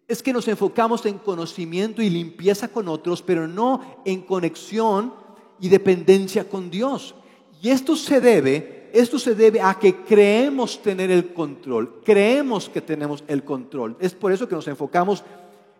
es 0.10 0.24
que 0.24 0.34
nos 0.34 0.48
enfocamos 0.48 1.06
en 1.06 1.20
conocimiento 1.20 2.02
y 2.02 2.10
limpieza 2.10 2.68
con 2.68 2.88
otros, 2.88 3.22
pero 3.22 3.48
no 3.48 4.02
en 4.04 4.22
conexión 4.22 5.14
y 5.60 5.70
dependencia 5.70 6.50
con 6.50 6.72
Dios. 6.72 7.14
Y 7.62 7.70
esto 7.70 7.96
se 7.96 8.20
debe, 8.20 8.90
esto 8.92 9.20
se 9.20 9.36
debe 9.36 9.62
a 9.62 9.76
que 9.76 9.98
creemos 9.98 10.82
tener 10.82 11.12
el 11.12 11.32
control, 11.32 12.02
creemos 12.04 12.70
que 12.70 12.82
tenemos 12.82 13.24
el 13.28 13.44
control. 13.44 13.98
Es 14.00 14.16
por 14.16 14.32
eso 14.32 14.50
que 14.50 14.56
nos 14.56 14.68
enfocamos 14.68 15.24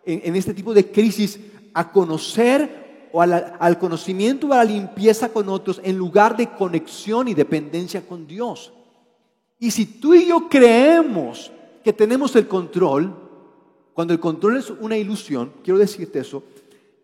en, 0.06 0.36
este 0.36 0.54
tipo 0.54 0.72
de 0.72 0.88
crisis 0.92 1.40
a 1.74 1.90
conocer 1.90 3.08
o 3.10 3.20
al 3.20 3.78
conocimiento 3.80 4.46
o 4.46 4.52
a 4.52 4.58
la 4.58 4.64
limpieza 4.64 5.30
con 5.30 5.48
otros 5.48 5.80
en 5.82 5.98
lugar 5.98 6.36
de 6.36 6.50
conexión 6.50 7.26
y 7.26 7.34
dependencia 7.34 8.06
con 8.06 8.28
Dios. 8.28 8.72
Y 9.58 9.72
si 9.72 9.86
tú 9.86 10.14
y 10.14 10.26
yo 10.26 10.48
creemos 10.48 11.50
que 11.82 11.92
tenemos 11.92 12.36
el 12.36 12.46
control, 12.46 13.29
cuando 14.00 14.14
el 14.14 14.20
control 14.20 14.56
es 14.56 14.70
una 14.70 14.96
ilusión, 14.96 15.52
quiero 15.62 15.78
decirte 15.78 16.20
eso, 16.20 16.42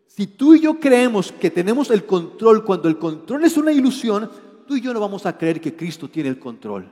si 0.06 0.28
tú 0.28 0.54
y 0.54 0.60
yo 0.60 0.80
creemos 0.80 1.30
que 1.30 1.50
tenemos 1.50 1.90
el 1.90 2.06
control 2.06 2.64
cuando 2.64 2.88
el 2.88 2.96
control 2.96 3.44
es 3.44 3.58
una 3.58 3.70
ilusión, 3.70 4.30
tú 4.66 4.76
y 4.76 4.80
yo 4.80 4.94
no 4.94 5.00
vamos 5.00 5.26
a 5.26 5.36
creer 5.36 5.60
que 5.60 5.76
Cristo 5.76 6.08
tiene 6.08 6.30
el 6.30 6.38
control. 6.38 6.90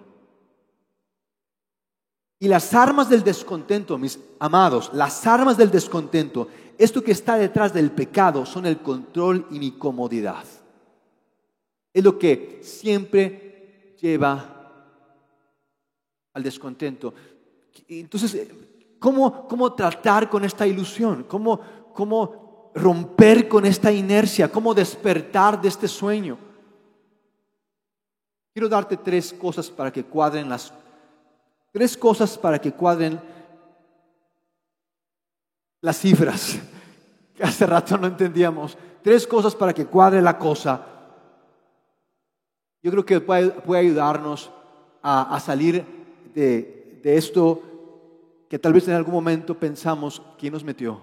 Y 2.39 2.49
las 2.49 2.75
armas 2.75 3.09
del 3.09 3.25
descontento, 3.25 3.97
mis 3.97 4.19
amados, 4.41 4.91
las 4.93 5.27
armas 5.27 5.57
del 5.57 5.71
descontento, 5.71 6.49
esto 6.77 7.03
que 7.03 7.13
está 7.13 7.37
detrás 7.37 7.73
del 7.73 7.91
pecado 7.91 8.45
son 8.45 8.67
el 8.67 8.81
control 8.81 9.47
y 9.51 9.59
mi 9.59 9.71
comodidad. 9.71 10.45
Es 11.95 12.05
lo 12.05 12.19
que 12.19 12.61
siempre 12.63 13.97
lleva 14.03 14.71
al 16.35 16.43
descontento. 16.43 17.15
Entonces, 17.89 18.35
¿cómo, 19.05 19.47
cómo 19.47 19.75
tratar 19.75 20.31
con 20.31 20.47
esta 20.47 20.67
ilusión? 20.67 21.25
¿Cómo, 21.25 21.61
¿Cómo 21.93 22.71
romper 22.75 23.47
con 23.51 23.67
esta 23.67 23.93
inercia? 23.93 24.51
¿Cómo 24.51 24.73
despertar 24.73 25.61
de 25.61 25.69
este 25.69 25.87
sueño? 25.89 26.39
Quiero 28.55 28.67
darte 28.67 28.97
tres 28.97 29.31
cosas 29.35 29.69
para 29.69 29.93
que 29.93 30.05
cuadren 30.05 30.49
las... 30.49 30.73
Tres 31.71 31.99
cosas 31.99 32.39
para 32.39 32.59
que 32.59 32.73
cuadren 32.73 33.21
las 35.83 35.99
cifras. 35.99 36.59
Hace 37.43 37.67
rato 37.67 37.99
no 37.99 38.07
entendíamos. 38.07 38.79
Tres 39.03 39.27
cosas 39.27 39.55
para 39.55 39.75
que 39.75 39.85
cuadre 39.85 40.23
la 40.23 40.39
cosa. 40.39 40.81
Yo 42.83 42.91
creo 42.91 43.05
que 43.05 43.21
puede, 43.21 43.51
puede 43.51 43.83
ayudarnos 43.83 44.51
a, 45.03 45.37
a 45.37 45.41
salir 45.41 45.85
de, 46.35 47.03
esto 47.05 47.74
que 48.55 48.59
tal 48.61 48.73
vez 48.73 48.87
en 48.87 48.95
algún 48.95 49.15
momento 49.15 49.59
pensamos, 49.59 50.23
¿quién 50.39 50.53
nos 50.53 50.63
metió? 50.63 51.01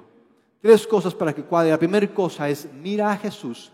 Tres 0.62 0.88
cosas 0.88 1.14
para 1.14 1.36
que 1.36 1.44
cuadre. 1.44 1.72
La 1.72 1.78
primera 1.78 2.08
cosa 2.08 2.48
es, 2.48 2.66
mira 2.82 3.12
a 3.12 3.18
Jesús 3.18 3.74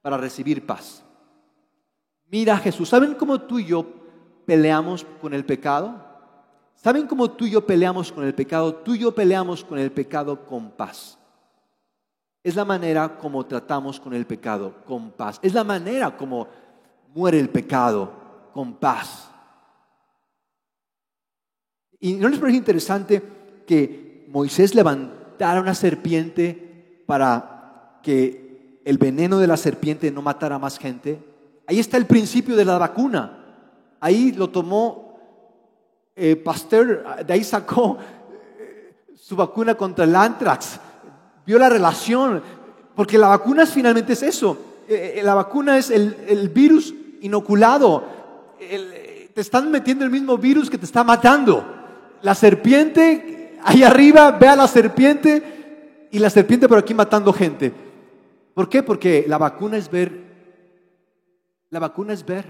para 0.00 0.16
recibir 0.16 0.64
paz. 0.64 1.04
Mira 2.30 2.54
a 2.54 2.58
Jesús. 2.58 2.88
¿Saben 2.88 3.12
cómo 3.12 3.38
tú 3.42 3.58
y 3.58 3.66
yo 3.66 3.84
peleamos 4.46 5.04
con 5.20 5.34
el 5.34 5.44
pecado? 5.44 6.02
¿Saben 6.74 7.06
cómo 7.06 7.30
tú 7.30 7.44
y 7.44 7.50
yo 7.50 7.66
peleamos 7.66 8.10
con 8.10 8.24
el 8.24 8.34
pecado? 8.34 8.74
Tú 8.76 8.94
y 8.94 9.00
yo 9.00 9.14
peleamos 9.14 9.62
con 9.62 9.78
el 9.78 9.92
pecado 9.92 10.46
con 10.46 10.70
paz. 10.70 11.18
Es 12.42 12.56
la 12.56 12.64
manera 12.64 13.18
como 13.18 13.44
tratamos 13.44 14.00
con 14.00 14.14
el 14.14 14.24
pecado, 14.24 14.72
con 14.86 15.10
paz. 15.10 15.38
Es 15.42 15.52
la 15.52 15.64
manera 15.64 16.16
como 16.16 16.48
muere 17.14 17.38
el 17.38 17.50
pecado, 17.50 18.10
con 18.54 18.72
paz. 18.72 19.25
¿Y 22.00 22.14
no 22.14 22.28
les 22.28 22.38
parece 22.38 22.58
interesante 22.58 23.22
que 23.66 24.26
Moisés 24.28 24.74
levantara 24.74 25.60
una 25.60 25.74
serpiente 25.74 27.02
para 27.06 28.00
que 28.02 28.80
el 28.84 28.98
veneno 28.98 29.38
de 29.38 29.46
la 29.46 29.56
serpiente 29.56 30.10
no 30.10 30.22
matara 30.22 30.58
más 30.58 30.78
gente? 30.78 31.18
Ahí 31.66 31.78
está 31.78 31.96
el 31.96 32.06
principio 32.06 32.54
de 32.54 32.64
la 32.64 32.78
vacuna. 32.78 33.44
Ahí 34.00 34.32
lo 34.32 34.50
tomó 34.50 35.18
eh, 36.14 36.36
Pasteur, 36.36 37.24
de 37.26 37.32
ahí 37.32 37.44
sacó 37.44 37.98
eh, 38.58 38.94
su 39.14 39.36
vacuna 39.36 39.74
contra 39.74 40.04
el 40.04 40.14
anthrax. 40.14 40.78
Vio 41.46 41.58
la 41.58 41.68
relación, 41.68 42.42
porque 42.94 43.18
la 43.18 43.28
vacuna 43.28 43.62
es, 43.62 43.70
finalmente 43.70 44.12
es 44.12 44.22
eso. 44.22 44.58
Eh, 44.88 45.20
la 45.24 45.34
vacuna 45.34 45.78
es 45.78 45.90
el, 45.90 46.50
virus 46.54 46.94
inoculado. 47.20 48.04
te 48.58 49.40
están 49.40 49.70
metiendo 49.70 50.04
el 50.04 50.10
mismo 50.10 50.36
virus 50.38 50.70
que 50.70 50.78
te 50.78 50.84
está 50.84 51.02
matando 51.02 51.75
la 52.26 52.34
serpiente, 52.34 53.56
ahí 53.62 53.84
arriba, 53.84 54.32
ve 54.32 54.48
a 54.48 54.56
la 54.56 54.66
serpiente 54.66 56.08
y 56.10 56.18
la 56.18 56.28
serpiente 56.28 56.66
por 56.66 56.76
aquí 56.76 56.92
matando 56.92 57.32
gente. 57.32 57.72
¿Por 58.52 58.68
qué? 58.68 58.82
Porque 58.82 59.26
la 59.28 59.38
vacuna 59.38 59.76
es 59.76 59.88
ver. 59.88 60.10
La 61.70 61.78
vacuna 61.78 62.12
es 62.12 62.26
ver. 62.26 62.44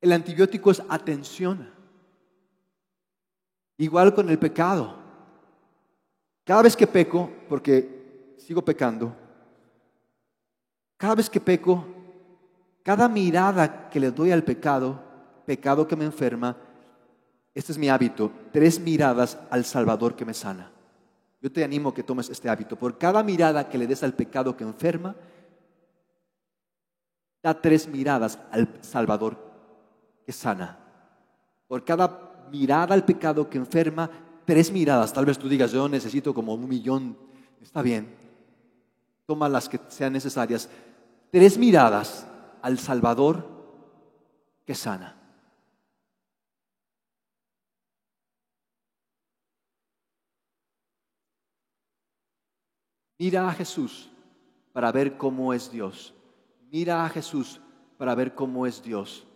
El 0.00 0.12
antibiótico 0.12 0.70
es 0.70 0.80
atención. 0.88 1.68
Igual 3.78 4.14
con 4.14 4.30
el 4.30 4.38
pecado. 4.38 4.94
Cada 6.44 6.62
vez 6.62 6.76
que 6.76 6.86
peco, 6.86 7.28
porque 7.48 8.36
sigo 8.38 8.64
pecando, 8.64 9.12
cada 10.96 11.16
vez 11.16 11.28
que 11.28 11.40
peco, 11.40 11.84
cada 12.84 13.08
mirada 13.08 13.90
que 13.90 13.98
le 13.98 14.12
doy 14.12 14.30
al 14.30 14.44
pecado, 14.44 15.02
pecado 15.44 15.88
que 15.88 15.96
me 15.96 16.04
enferma, 16.04 16.56
este 17.54 17.72
es 17.72 17.78
mi 17.78 17.88
hábito, 17.88 18.30
tres 18.52 18.78
miradas 18.78 19.38
al 19.50 19.64
Salvador 19.64 20.14
que 20.14 20.24
me 20.24 20.34
sana. 20.34 20.70
Yo 21.42 21.50
te 21.50 21.64
animo 21.64 21.88
a 21.88 21.94
que 21.94 22.02
tomes 22.02 22.28
este 22.28 22.48
hábito. 22.48 22.76
Por 22.76 22.98
cada 22.98 23.22
mirada 23.22 23.68
que 23.68 23.78
le 23.78 23.86
des 23.86 24.02
al 24.02 24.12
pecado 24.12 24.56
que 24.56 24.64
enferma, 24.64 25.16
da 27.42 27.60
tres 27.60 27.88
miradas 27.88 28.38
al 28.50 28.68
Salvador 28.82 29.38
que 30.24 30.32
sana. 30.32 30.78
Por 31.66 31.84
cada 31.84 32.46
mirada 32.50 32.94
al 32.94 33.04
pecado 33.04 33.48
que 33.48 33.58
enferma, 33.58 34.10
tres 34.44 34.70
miradas. 34.70 35.12
Tal 35.12 35.24
vez 35.24 35.38
tú 35.38 35.48
digas, 35.48 35.72
yo 35.72 35.88
necesito 35.88 36.34
como 36.34 36.54
un 36.54 36.68
millón. 36.68 37.16
Está 37.60 37.82
bien. 37.82 38.14
Toma 39.26 39.48
las 39.48 39.68
que 39.68 39.80
sean 39.88 40.12
necesarias. 40.12 40.68
Tres 41.30 41.56
miradas 41.56 42.26
al 42.60 42.78
Salvador 42.78 43.46
que 44.66 44.74
sana. 44.74 45.19
Mira 53.20 53.46
a 53.46 53.52
Jesús 53.52 54.08
para 54.72 54.90
ver 54.90 55.18
cómo 55.18 55.52
es 55.52 55.70
Dios. 55.70 56.14
Mira 56.72 57.04
a 57.04 57.10
Jesús 57.10 57.60
para 57.98 58.14
ver 58.14 58.34
cómo 58.34 58.66
es 58.66 58.82
Dios. 58.82 59.26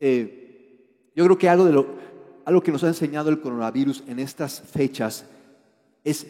Eh, 0.00 1.10
yo 1.14 1.26
creo 1.26 1.36
que 1.36 1.50
algo, 1.50 1.66
de 1.66 1.72
lo, 1.72 1.86
algo 2.46 2.62
que 2.62 2.72
nos 2.72 2.82
ha 2.84 2.88
enseñado 2.88 3.28
el 3.28 3.42
coronavirus 3.42 4.04
en 4.06 4.18
estas 4.18 4.62
fechas 4.62 5.26
es 6.02 6.28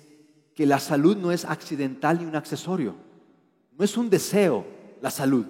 que 0.57 0.67
la 0.67 0.81
salud 0.81 1.17
no 1.17 1.31
es 1.31 1.45
accidental 1.45 2.19
ni 2.19 2.25
un 2.25 2.35
accesorio. 2.35 2.97
No 3.79 3.85
es 3.85 3.97
un 3.97 4.11
deseo 4.11 4.67
la 5.01 5.13
salud, 5.13 5.47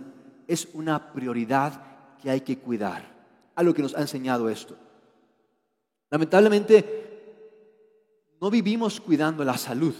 es 0.47 0.69
una 0.75 1.15
prioridad 1.15 2.19
que 2.21 2.29
hay 2.29 2.43
que 2.43 2.59
cuidar. 2.59 3.03
Algo 3.55 3.73
que 3.73 3.81
nos 3.81 3.95
ha 3.95 4.03
enseñado 4.03 4.51
esto. 4.51 4.77
Lamentablemente, 6.11 6.85
no 8.43 8.51
vivimos 8.51 9.01
cuidando 9.01 9.43
la 9.43 9.57
salud. 9.57 9.95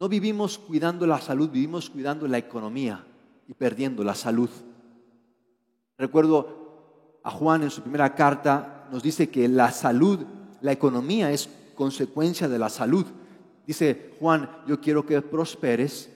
No 0.00 0.08
vivimos 0.08 0.58
cuidando 0.58 1.06
la 1.06 1.20
salud, 1.20 1.50
vivimos 1.50 1.90
cuidando 1.90 2.26
la 2.26 2.38
economía 2.38 3.04
y 3.46 3.52
perdiendo 3.52 4.02
la 4.02 4.14
salud. 4.14 4.48
Recuerdo 5.98 7.20
a 7.22 7.30
Juan 7.30 7.64
en 7.64 7.70
su 7.70 7.82
primera 7.82 8.14
carta, 8.14 8.88
nos 8.90 9.02
dice 9.02 9.28
que 9.28 9.46
la 9.46 9.70
salud, 9.70 10.20
la 10.62 10.72
economía 10.72 11.30
es 11.30 11.50
consecuencia 11.74 12.48
de 12.48 12.58
la 12.58 12.70
salud. 12.70 13.04
Dice 13.66 14.14
Juan, 14.18 14.50
yo 14.66 14.80
quiero 14.80 15.04
que 15.04 15.20
prosperes 15.20 16.10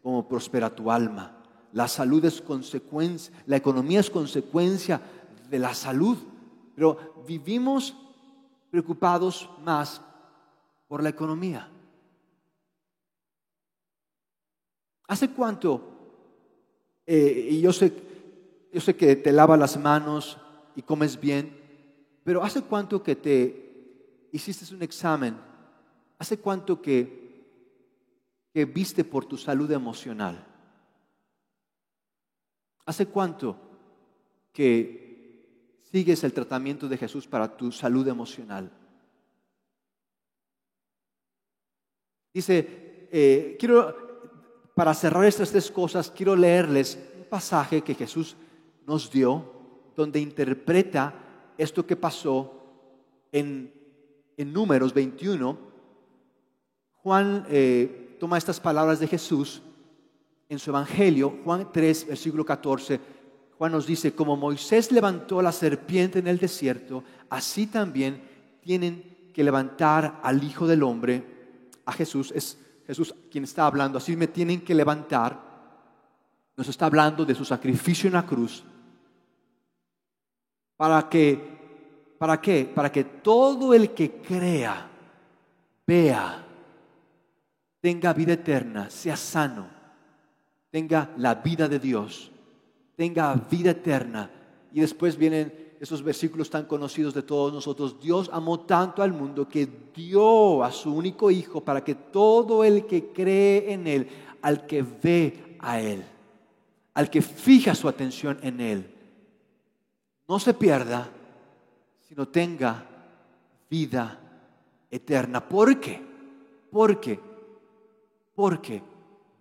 como 0.00 0.28
prospera 0.28 0.72
tu 0.72 0.92
alma. 0.92 1.36
La 1.72 1.88
salud 1.88 2.24
es 2.24 2.40
consecuencia, 2.40 3.34
la 3.46 3.56
economía 3.56 3.98
es 3.98 4.10
consecuencia 4.10 5.00
de 5.50 5.58
la 5.58 5.74
salud, 5.74 6.16
pero 6.76 7.14
vivimos 7.26 7.96
preocupados 8.70 9.50
más 9.64 10.00
por 10.86 11.02
la 11.02 11.08
economía. 11.08 11.68
¿Hace 15.06 15.30
cuánto? 15.30 15.94
Eh, 17.06 17.48
y 17.50 17.60
yo 17.60 17.72
sé, 17.72 17.92
yo 18.72 18.80
sé 18.80 18.96
que 18.96 19.16
te 19.16 19.32
lavas 19.32 19.58
las 19.58 19.76
manos 19.76 20.38
y 20.74 20.82
comes 20.82 21.20
bien, 21.20 21.56
pero 22.24 22.42
¿hace 22.42 22.62
cuánto 22.62 23.02
que 23.02 23.16
te 23.16 24.28
hiciste 24.32 24.74
un 24.74 24.82
examen? 24.82 25.36
¿Hace 26.18 26.38
cuánto 26.38 26.80
que, 26.80 27.44
que 28.52 28.64
viste 28.64 29.04
por 29.04 29.26
tu 29.26 29.36
salud 29.36 29.70
emocional? 29.70 30.44
¿Hace 32.86 33.06
cuánto 33.06 33.56
que 34.52 35.80
sigues 35.90 36.24
el 36.24 36.32
tratamiento 36.32 36.88
de 36.88 36.96
Jesús 36.96 37.26
para 37.26 37.56
tu 37.56 37.70
salud 37.70 38.06
emocional? 38.08 38.70
Dice, 42.32 43.08
eh, 43.12 43.56
quiero 43.60 44.03
para 44.74 44.92
cerrar 44.92 45.24
estas 45.24 45.50
tres 45.50 45.70
cosas, 45.70 46.10
quiero 46.10 46.34
leerles 46.34 46.98
un 47.16 47.24
pasaje 47.24 47.82
que 47.82 47.94
Jesús 47.94 48.36
nos 48.86 49.10
dio, 49.10 49.52
donde 49.96 50.20
interpreta 50.20 51.14
esto 51.56 51.86
que 51.86 51.96
pasó 51.96 52.60
en, 53.30 53.72
Números 54.36 54.92
21. 54.92 55.56
Juan 56.94 57.46
eh, 57.48 58.16
toma 58.18 58.36
estas 58.36 58.58
palabras 58.58 58.98
de 58.98 59.06
Jesús 59.06 59.62
en 60.48 60.58
su 60.58 60.70
Evangelio, 60.70 61.38
Juan 61.44 61.70
3, 61.72 62.08
versículo 62.08 62.44
14. 62.44 63.00
Juan 63.56 63.70
nos 63.70 63.86
dice, 63.86 64.12
como 64.12 64.36
Moisés 64.36 64.90
levantó 64.90 65.40
la 65.40 65.52
serpiente 65.52 66.18
en 66.18 66.26
el 66.26 66.38
desierto, 66.38 67.04
así 67.30 67.68
también 67.68 68.22
tienen 68.60 69.30
que 69.32 69.44
levantar 69.44 70.20
al 70.22 70.42
Hijo 70.42 70.66
del 70.66 70.82
Hombre, 70.82 71.22
a 71.86 71.92
Jesús. 71.92 72.32
Es 72.34 72.58
Jesús 72.86 73.14
quien 73.30 73.44
está 73.44 73.66
hablando, 73.66 73.98
así 73.98 74.16
me 74.16 74.28
tienen 74.28 74.60
que 74.62 74.74
levantar, 74.74 75.40
nos 76.56 76.68
está 76.68 76.86
hablando 76.86 77.24
de 77.24 77.34
su 77.34 77.44
sacrificio 77.44 78.08
en 78.08 78.14
la 78.14 78.26
cruz. 78.26 78.62
¿Para 80.76 81.08
que 81.08 81.54
¿Para 82.18 82.40
qué? 82.40 82.64
Para 82.64 82.90
que 82.90 83.04
todo 83.04 83.74
el 83.74 83.90
que 83.90 84.12
crea, 84.22 84.88
vea, 85.86 86.42
tenga 87.80 88.12
vida 88.14 88.32
eterna, 88.32 88.88
sea 88.88 89.14
sano, 89.14 89.68
tenga 90.70 91.10
la 91.18 91.34
vida 91.34 91.68
de 91.68 91.78
Dios, 91.78 92.30
tenga 92.96 93.34
vida 93.34 93.72
eterna. 93.72 94.30
Y 94.72 94.80
después 94.80 95.18
vienen 95.18 95.63
esos 95.84 96.02
versículos 96.02 96.48
tan 96.48 96.64
conocidos 96.64 97.12
de 97.12 97.22
todos 97.22 97.52
nosotros. 97.52 98.00
Dios 98.00 98.30
amó 98.32 98.60
tanto 98.60 99.02
al 99.02 99.12
mundo 99.12 99.46
que 99.46 99.68
dio 99.94 100.64
a 100.64 100.72
su 100.72 100.94
único 100.94 101.30
Hijo 101.30 101.60
para 101.60 101.84
que 101.84 101.94
todo 101.94 102.64
el 102.64 102.86
que 102.86 103.12
cree 103.12 103.70
en 103.70 103.86
Él, 103.86 104.08
al 104.40 104.64
que 104.66 104.82
ve 104.82 105.58
a 105.60 105.78
Él, 105.78 106.02
al 106.94 107.10
que 107.10 107.20
fija 107.20 107.74
su 107.74 107.86
atención 107.86 108.38
en 108.40 108.62
Él, 108.62 108.94
no 110.26 110.38
se 110.38 110.54
pierda, 110.54 111.06
sino 112.08 112.28
tenga 112.28 112.86
vida 113.68 114.18
eterna. 114.90 115.46
¿Por 115.46 115.78
qué? 115.80 116.02
Porque, 116.70 117.20
porque 118.34 118.82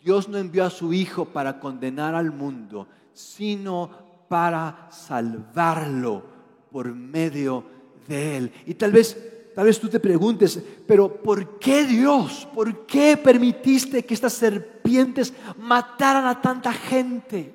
Dios 0.04 0.28
no 0.28 0.38
envió 0.38 0.66
a 0.66 0.70
su 0.70 0.92
Hijo 0.92 1.24
para 1.24 1.62
condenar 1.62 2.16
al 2.16 2.32
mundo, 2.32 2.86
sino 3.14 3.90
para 4.28 4.90
salvarlo 4.92 6.33
por 6.74 6.92
medio 6.92 7.64
de 8.08 8.38
Él. 8.38 8.52
Y 8.66 8.74
tal 8.74 8.92
vez, 8.92 9.16
tal 9.54 9.68
vez 9.68 9.80
tú 9.80 9.88
te 9.90 10.00
preguntes, 10.00 10.60
pero 10.88 11.22
¿por 11.22 11.60
qué 11.60 11.86
Dios? 11.86 12.48
¿Por 12.52 12.88
qué 12.88 13.16
permitiste 13.16 14.04
que 14.04 14.16
estas 14.16 14.34
serpientes 14.34 15.32
mataran 15.60 16.26
a 16.26 16.42
tanta 16.42 16.74
gente? 16.74 17.54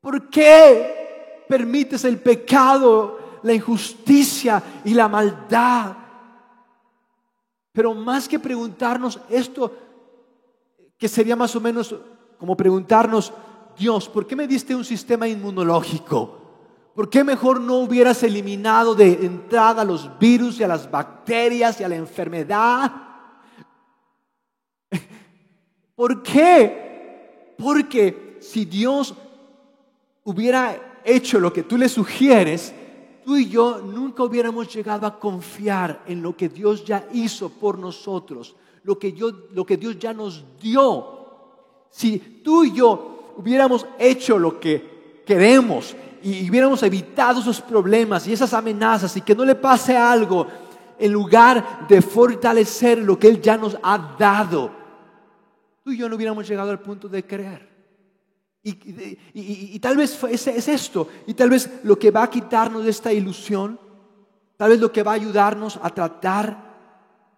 ¿Por 0.00 0.30
qué 0.30 1.44
permites 1.46 2.02
el 2.04 2.18
pecado, 2.18 3.40
la 3.42 3.52
injusticia 3.52 4.62
y 4.86 4.94
la 4.94 5.06
maldad? 5.06 5.94
Pero 7.72 7.94
más 7.94 8.26
que 8.26 8.38
preguntarnos 8.38 9.20
esto, 9.28 9.70
que 10.96 11.08
sería 11.08 11.36
más 11.36 11.54
o 11.54 11.60
menos 11.60 11.94
como 12.38 12.56
preguntarnos, 12.56 13.34
Dios, 13.78 14.08
¿por 14.08 14.26
qué 14.26 14.34
me 14.34 14.48
diste 14.48 14.74
un 14.74 14.84
sistema 14.84 15.28
inmunológico? 15.28 16.37
¿Por 16.98 17.08
qué 17.08 17.22
mejor 17.22 17.60
no 17.60 17.76
hubieras 17.76 18.24
eliminado 18.24 18.92
de 18.92 19.24
entrada 19.24 19.84
los 19.84 20.18
virus 20.18 20.58
y 20.58 20.64
a 20.64 20.66
las 20.66 20.90
bacterias 20.90 21.80
y 21.80 21.84
a 21.84 21.88
la 21.88 21.94
enfermedad? 21.94 22.90
¿Por 25.94 26.24
qué? 26.24 27.54
Porque 27.56 28.38
si 28.40 28.64
Dios 28.64 29.14
hubiera 30.24 31.00
hecho 31.04 31.38
lo 31.38 31.52
que 31.52 31.62
tú 31.62 31.78
le 31.78 31.88
sugieres, 31.88 32.74
tú 33.24 33.36
y 33.36 33.48
yo 33.48 33.78
nunca 33.78 34.24
hubiéramos 34.24 34.74
llegado 34.74 35.06
a 35.06 35.20
confiar 35.20 36.02
en 36.04 36.20
lo 36.20 36.36
que 36.36 36.48
Dios 36.48 36.84
ya 36.84 37.06
hizo 37.12 37.48
por 37.48 37.78
nosotros, 37.78 38.56
lo 38.82 38.98
que, 38.98 39.12
yo, 39.12 39.30
lo 39.52 39.64
que 39.64 39.76
Dios 39.76 40.00
ya 40.00 40.12
nos 40.12 40.44
dio. 40.60 41.86
Si 41.90 42.18
tú 42.42 42.64
y 42.64 42.72
yo 42.72 43.34
hubiéramos 43.36 43.86
hecho 44.00 44.36
lo 44.36 44.58
que 44.58 45.22
queremos 45.24 45.94
y 46.22 46.48
hubiéramos 46.48 46.82
evitado 46.82 47.40
esos 47.40 47.60
problemas 47.60 48.26
y 48.26 48.32
esas 48.32 48.52
amenazas 48.54 49.16
y 49.16 49.20
que 49.20 49.34
no 49.34 49.44
le 49.44 49.54
pase 49.54 49.96
algo 49.96 50.46
en 50.98 51.12
lugar 51.12 51.86
de 51.88 52.02
fortalecer 52.02 52.98
lo 52.98 53.18
que 53.18 53.28
Él 53.28 53.40
ya 53.40 53.56
nos 53.56 53.78
ha 53.82 54.16
dado, 54.18 54.70
tú 55.84 55.92
y 55.92 55.98
yo 55.98 56.08
no 56.08 56.16
hubiéramos 56.16 56.48
llegado 56.48 56.70
al 56.70 56.80
punto 56.80 57.08
de 57.08 57.24
creer. 57.24 57.68
Y, 58.62 59.78
tal 59.78 59.96
vez 59.96 60.22
es, 60.24 60.46
es 60.48 60.68
esto, 60.68 61.08
y 61.26 61.34
tal 61.34 61.48
vez 61.48 61.70
lo 61.84 61.98
que 61.98 62.10
va 62.10 62.24
a 62.24 62.30
quitarnos 62.30 62.84
de 62.84 62.90
esta 62.90 63.12
ilusión, 63.12 63.78
tal 64.56 64.70
vez 64.70 64.80
lo 64.80 64.92
que 64.92 65.02
va 65.02 65.12
a 65.12 65.14
ayudarnos 65.14 65.78
a 65.82 65.88
tratar 65.90 66.68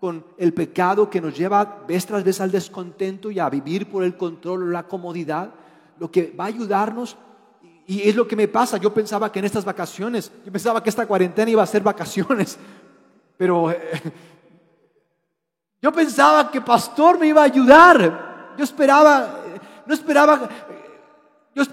con 0.00 0.24
el 0.38 0.54
pecado 0.54 1.10
que 1.10 1.20
nos 1.20 1.36
lleva 1.36 1.84
vez 1.86 2.06
tras 2.06 2.24
vez 2.24 2.40
al 2.40 2.50
descontento 2.50 3.30
y 3.30 3.38
a 3.38 3.50
vivir 3.50 3.88
por 3.88 4.02
el 4.02 4.16
control 4.16 4.62
o 4.62 4.66
la 4.66 4.88
comodidad, 4.88 5.52
lo 5.98 6.10
que 6.10 6.32
va 6.32 6.44
a 6.44 6.48
ayudarnos 6.48 7.16
y 7.90 8.08
es 8.08 8.14
lo 8.14 8.28
que 8.28 8.36
me 8.36 8.46
pasa. 8.46 8.76
Yo 8.76 8.94
pensaba 8.94 9.32
que 9.32 9.40
en 9.40 9.46
estas 9.46 9.64
vacaciones, 9.64 10.30
yo 10.46 10.52
pensaba 10.52 10.80
que 10.80 10.90
esta 10.90 11.08
cuarentena 11.08 11.50
iba 11.50 11.60
a 11.60 11.66
ser 11.66 11.82
vacaciones. 11.82 12.56
Pero 13.36 13.68
eh, 13.68 14.00
yo 15.82 15.90
pensaba 15.90 16.52
que 16.52 16.60
pastor 16.60 17.18
me 17.18 17.26
iba 17.26 17.40
a 17.40 17.46
ayudar. 17.46 18.52
Yo 18.56 18.62
esperaba, 18.62 19.40
no 19.86 19.92
esperaba 19.92 20.48
Yo, 21.52 21.64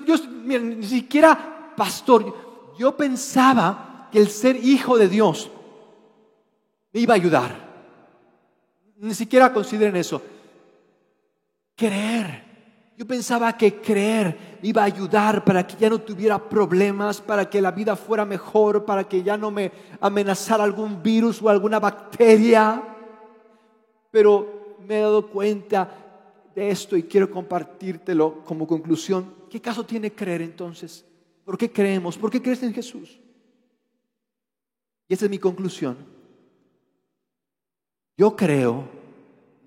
ni 0.48 0.88
siquiera 0.88 1.74
pastor, 1.76 2.74
yo 2.80 2.98
pensaba 2.98 4.10
que 4.12 4.18
el 4.18 4.30
ser 4.32 4.56
hijo 4.56 4.98
de 4.98 5.10
Dios 5.10 5.52
me 6.94 7.00
iba 7.00 7.14
a 7.14 7.18
ayudar. 7.18 7.56
Ni 8.98 9.14
siquiera 9.14 9.54
consideren 9.54 9.96
eso. 9.96 10.20
Creer. 11.76 12.47
Yo 12.98 13.06
pensaba 13.06 13.56
que 13.56 13.80
creer 13.80 14.58
iba 14.64 14.82
a 14.82 14.86
ayudar 14.86 15.46
para 15.46 15.68
que 15.68 15.78
ya 15.78 15.88
no 15.88 16.02
tuviera 16.02 16.50
problemas, 16.50 17.22
para 17.22 17.48
que 17.48 17.62
la 17.62 17.70
vida 17.70 17.96
fuera 17.96 18.26
mejor, 18.26 18.86
para 18.86 19.08
que 19.08 19.22
ya 19.22 19.38
no 19.38 19.52
me 19.52 19.72
amenazara 20.02 20.64
algún 20.64 21.04
virus 21.04 21.40
o 21.40 21.48
alguna 21.48 21.80
bacteria. 21.80 22.82
Pero 24.10 24.78
me 24.88 24.98
he 24.98 25.02
dado 25.02 25.30
cuenta 25.30 25.88
de 26.56 26.72
esto 26.72 26.98
y 26.98 27.04
quiero 27.04 27.30
compartírtelo 27.30 28.44
como 28.44 28.66
conclusión. 28.66 29.32
¿Qué 29.48 29.62
caso 29.62 29.86
tiene 29.86 30.12
creer 30.12 30.42
entonces? 30.42 31.06
¿Por 31.46 31.56
qué 31.56 31.72
creemos? 31.72 32.18
¿Por 32.18 32.32
qué 32.32 32.42
crees 32.42 32.64
en 32.64 32.74
Jesús? 32.74 33.20
Y 35.08 35.14
esa 35.14 35.26
es 35.26 35.32
mi 35.32 35.38
conclusión. 35.38 35.98
Yo 38.18 38.36
creo, 38.36 38.86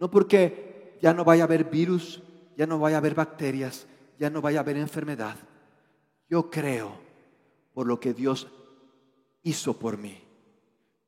no 0.01 0.11
porque 0.11 0.99
ya 1.01 1.15
no 1.15 1.25
vaya 1.25 1.45
a 1.45 1.47
haber 1.47 1.63
virus, 1.63 2.21
ya 2.61 2.67
no 2.67 2.79
vaya 2.79 2.97
a 2.97 2.99
haber 2.99 3.15
bacterias, 3.15 3.87
ya 4.19 4.29
no 4.29 4.43
vaya 4.43 4.59
a 4.59 4.63
haber 4.63 4.77
enfermedad. 4.77 5.35
Yo 6.29 6.51
creo 6.51 6.93
por 7.73 7.87
lo 7.87 7.99
que 7.99 8.13
Dios 8.13 8.49
hizo 9.43 9.79
por 9.79 9.97
mí. 9.97 10.21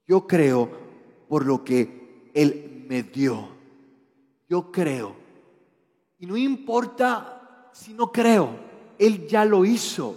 Yo 0.07 0.27
creo 0.27 0.71
por 1.29 1.45
lo 1.45 1.63
que 1.63 2.31
Él 2.33 2.87
me 2.89 3.03
dio. 3.03 3.49
Yo 4.49 4.73
creo 4.73 5.23
y 6.23 6.27
no 6.27 6.39
importa 6.39 7.69
si 7.75 7.93
no 7.93 8.11
creo, 8.11 8.49
Él 8.97 9.27
ya 9.27 9.45
lo 9.45 9.67
hizo. 9.67 10.15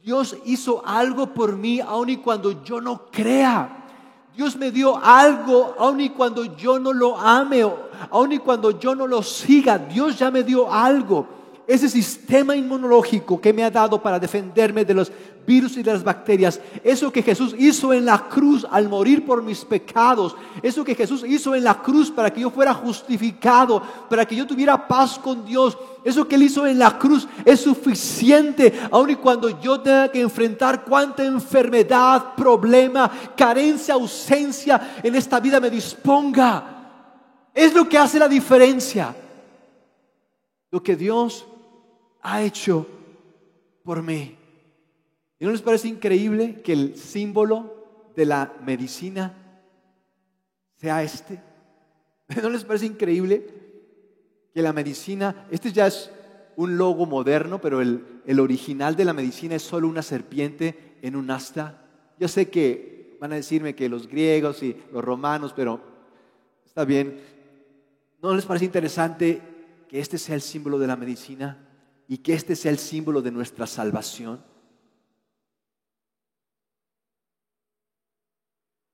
Dios 0.00 0.38
hizo 0.46 0.86
algo 0.86 1.34
por 1.34 1.54
mí 1.56 1.80
aun 1.80 2.08
y 2.08 2.16
cuando 2.16 2.64
yo 2.64 2.80
no 2.80 3.10
crea. 3.10 3.81
Dios 4.34 4.56
me 4.56 4.70
dio 4.70 4.96
algo 4.96 5.74
aun 5.78 6.00
y 6.00 6.10
cuando 6.10 6.44
yo 6.44 6.78
no 6.78 6.92
lo 6.92 7.18
ame, 7.18 7.62
aun 8.10 8.32
y 8.32 8.38
cuando 8.38 8.70
yo 8.70 8.94
no 8.94 9.06
lo 9.06 9.22
siga. 9.22 9.78
Dios 9.78 10.18
ya 10.18 10.30
me 10.30 10.42
dio 10.42 10.72
algo 10.72 11.41
ese 11.66 11.88
sistema 11.88 12.56
inmunológico 12.56 13.40
que 13.40 13.52
me 13.52 13.62
ha 13.62 13.70
dado 13.70 14.02
para 14.02 14.18
defenderme 14.18 14.84
de 14.84 14.94
los 14.94 15.12
virus 15.46 15.76
y 15.76 15.82
de 15.82 15.92
las 15.92 16.04
bacterias, 16.04 16.60
eso 16.84 17.12
que 17.12 17.22
Jesús 17.22 17.54
hizo 17.58 17.92
en 17.92 18.04
la 18.04 18.28
cruz 18.28 18.66
al 18.70 18.88
morir 18.88 19.24
por 19.24 19.42
mis 19.42 19.64
pecados, 19.64 20.36
eso 20.62 20.84
que 20.84 20.94
Jesús 20.94 21.24
hizo 21.26 21.54
en 21.54 21.64
la 21.64 21.80
cruz 21.80 22.10
para 22.10 22.32
que 22.32 22.40
yo 22.40 22.50
fuera 22.50 22.74
justificado, 22.74 23.82
para 24.08 24.24
que 24.26 24.36
yo 24.36 24.46
tuviera 24.46 24.86
paz 24.86 25.18
con 25.18 25.44
Dios, 25.44 25.76
eso 26.04 26.26
que 26.26 26.34
Él 26.34 26.44
hizo 26.44 26.66
en 26.66 26.78
la 26.78 26.98
cruz 26.98 27.28
es 27.44 27.60
suficiente, 27.60 28.72
aun 28.90 29.10
y 29.10 29.16
cuando 29.16 29.60
yo 29.60 29.80
tenga 29.80 30.08
que 30.10 30.20
enfrentar 30.20 30.84
cuánta 30.84 31.24
enfermedad, 31.24 32.34
problema, 32.36 33.10
carencia, 33.36 33.94
ausencia 33.94 34.98
en 35.02 35.14
esta 35.14 35.40
vida 35.40 35.60
me 35.60 35.70
disponga. 35.70 36.80
Es 37.54 37.74
lo 37.74 37.88
que 37.88 37.98
hace 37.98 38.18
la 38.18 38.28
diferencia. 38.28 39.14
Lo 40.70 40.82
que 40.82 40.96
Dios 40.96 41.46
ha 42.22 42.42
hecho 42.42 42.86
por 43.84 44.02
mí. 44.02 44.36
¿Y 45.38 45.44
no 45.44 45.50
les 45.50 45.62
parece 45.62 45.88
increíble 45.88 46.62
que 46.62 46.72
el 46.72 46.96
símbolo 46.96 48.12
de 48.14 48.26
la 48.26 48.54
medicina 48.64 49.34
sea 50.76 51.02
este? 51.02 51.42
¿No 52.42 52.48
les 52.48 52.64
parece 52.64 52.86
increíble 52.86 53.46
que 54.54 54.62
la 54.62 54.72
medicina, 54.72 55.46
este 55.50 55.72
ya 55.72 55.88
es 55.88 56.10
un 56.56 56.76
logo 56.76 57.06
moderno, 57.06 57.60
pero 57.60 57.80
el, 57.80 58.04
el 58.24 58.38
original 58.38 58.94
de 58.94 59.04
la 59.04 59.12
medicina 59.12 59.56
es 59.56 59.62
solo 59.62 59.88
una 59.88 60.02
serpiente 60.02 60.98
en 61.02 61.16
un 61.16 61.30
asta? 61.30 61.86
Yo 62.18 62.28
sé 62.28 62.48
que 62.48 63.16
van 63.20 63.32
a 63.32 63.36
decirme 63.36 63.74
que 63.74 63.88
los 63.88 64.06
griegos 64.06 64.62
y 64.62 64.76
los 64.92 65.04
romanos, 65.04 65.52
pero 65.54 65.80
está 66.64 66.84
bien. 66.84 67.20
¿No 68.22 68.34
les 68.34 68.44
parece 68.44 68.66
interesante 68.66 69.42
que 69.88 69.98
este 69.98 70.18
sea 70.18 70.36
el 70.36 70.42
símbolo 70.42 70.78
de 70.78 70.86
la 70.86 70.96
medicina? 70.96 71.71
Y 72.08 72.18
que 72.18 72.34
este 72.34 72.56
sea 72.56 72.70
el 72.70 72.78
símbolo 72.78 73.22
de 73.22 73.30
nuestra 73.30 73.66
salvación? 73.66 74.42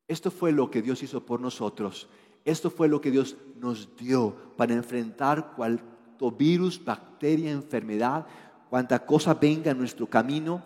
Esto 0.08 0.30
fue 0.30 0.52
lo 0.52 0.70
que 0.70 0.80
Dios 0.80 1.02
hizo 1.02 1.24
por 1.24 1.40
nosotros. 1.40 2.08
Esto 2.44 2.70
fue 2.70 2.88
lo 2.88 3.00
que 3.00 3.10
Dios 3.10 3.36
nos 3.60 3.94
dio 3.96 4.34
para 4.56 4.72
enfrentar 4.72 5.52
cuanto 5.54 6.30
virus, 6.30 6.82
bacteria, 6.82 7.50
enfermedad, 7.50 8.26
cuanta 8.70 9.04
cosa 9.04 9.34
venga 9.34 9.70
en 9.70 9.78
nuestro 9.78 10.06
camino. 10.06 10.62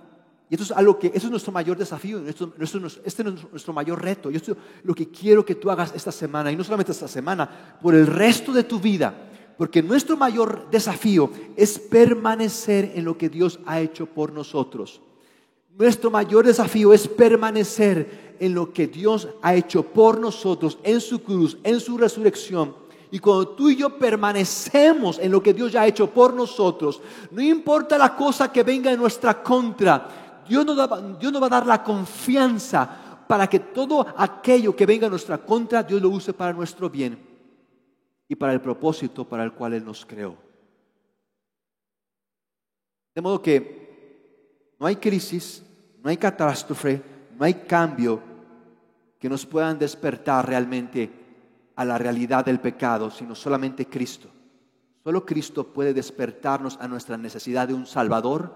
Y 0.49 0.55
esto 0.55 0.65
es 0.65 0.71
algo 0.71 0.99
que, 0.99 1.09
eso 1.09 1.27
es 1.27 1.31
nuestro 1.31 1.51
mayor 1.51 1.77
desafío, 1.77 2.23
este 2.29 3.23
es 3.23 3.51
nuestro 3.51 3.73
mayor 3.73 4.01
reto. 4.01 4.31
Y 4.31 4.37
esto 4.37 4.53
es 4.53 4.59
lo 4.85 4.95
que 4.95 5.09
quiero 5.09 5.45
que 5.45 5.57
tú 5.57 5.71
hagas 5.71 5.93
esta 5.95 6.13
semana, 6.13 6.53
y 6.53 6.57
no 6.57 6.63
solamente 6.63 6.93
esta 6.93 7.09
semana, 7.09 7.79
por 7.81 7.95
el 7.95 8.07
resto 8.07 8.53
de 8.53 8.63
tu 8.63 8.79
vida 8.79 9.31
porque 9.63 9.81
nuestro 9.81 10.17
mayor 10.17 10.67
desafío 10.73 11.31
es 11.55 11.79
permanecer 11.79 12.95
en 12.97 13.05
lo 13.05 13.17
que 13.17 13.29
Dios 13.29 13.61
ha 13.65 13.79
hecho 13.79 14.07
por 14.07 14.33
nosotros. 14.33 15.01
Nuestro 15.79 16.11
mayor 16.11 16.47
desafío 16.47 16.93
es 16.93 17.07
permanecer 17.07 18.35
en 18.41 18.55
lo 18.55 18.73
que 18.73 18.89
Dios 18.89 19.29
ha 19.41 19.55
hecho 19.55 19.85
por 19.85 20.19
nosotros, 20.19 20.79
en 20.83 21.01
su 21.01 21.23
cruz, 21.23 21.59
en 21.63 21.79
su 21.79 21.97
resurrección. 21.97 22.75
Y 23.13 23.21
cuando 23.21 23.51
tú 23.51 23.71
y 23.71 23.77
yo 23.77 23.97
permanecemos 24.01 25.21
en 25.21 25.31
lo 25.31 25.41
que 25.41 25.55
Dios 25.55 25.71
ya 25.71 25.83
ha 25.83 25.87
hecho 25.87 26.11
por 26.11 26.35
nosotros, 26.35 27.01
no 27.31 27.41
importa 27.41 27.97
la 27.97 28.17
cosa 28.17 28.51
que 28.51 28.65
venga 28.65 28.91
en 28.91 28.99
nuestra 28.99 29.45
contra, 29.45 30.43
Dios 30.49 30.67
nos, 30.67 30.77
Dios 31.21 31.33
nos 31.33 31.41
va 31.41 31.47
a 31.47 31.51
dar 31.51 31.67
la 31.69 31.85
confianza 31.85 33.25
para 33.29 33.47
que 33.47 33.61
todo 33.61 34.05
aquello 34.17 34.75
que 34.75 34.87
venga 34.87 35.07
en 35.07 35.13
nuestra 35.13 35.39
contra, 35.39 35.85
Dios 35.85 36.03
lo 36.03 36.09
use 36.09 36.33
para 36.33 36.53
nuestro 36.53 36.91
bien 36.91 37.31
y 38.33 38.35
para 38.35 38.55
el 38.55 38.63
propósito 38.63 39.29
para 39.29 39.45
el 39.45 39.53
cual 39.53 39.75
Él 39.75 39.85
nos 39.85 40.07
creó. 40.07 40.35
De 43.15 43.21
modo 43.21 43.43
que 43.43 44.73
no 44.81 44.87
hay 44.87 44.97
crisis, 44.97 45.63
no 46.03 46.09
hay 46.09 46.17
catástrofe, 46.17 47.03
no 47.39 47.45
hay 47.45 47.53
cambio 47.53 48.23
que 49.19 49.29
nos 49.29 49.45
puedan 49.45 49.79
despertar 49.79 50.49
realmente 50.49 51.13
a 51.77 51.85
la 51.85 51.99
realidad 51.99 52.43
del 52.43 52.59
pecado, 52.59 53.11
sino 53.11 53.35
solamente 53.35 53.85
Cristo. 53.85 54.31
Solo 55.05 55.27
Cristo 55.27 55.71
puede 55.71 55.93
despertarnos 55.93 56.79
a 56.81 56.89
nuestra 56.89 57.19
necesidad 57.19 57.69
de 57.69 57.75
un 57.75 57.85
Salvador 57.85 58.55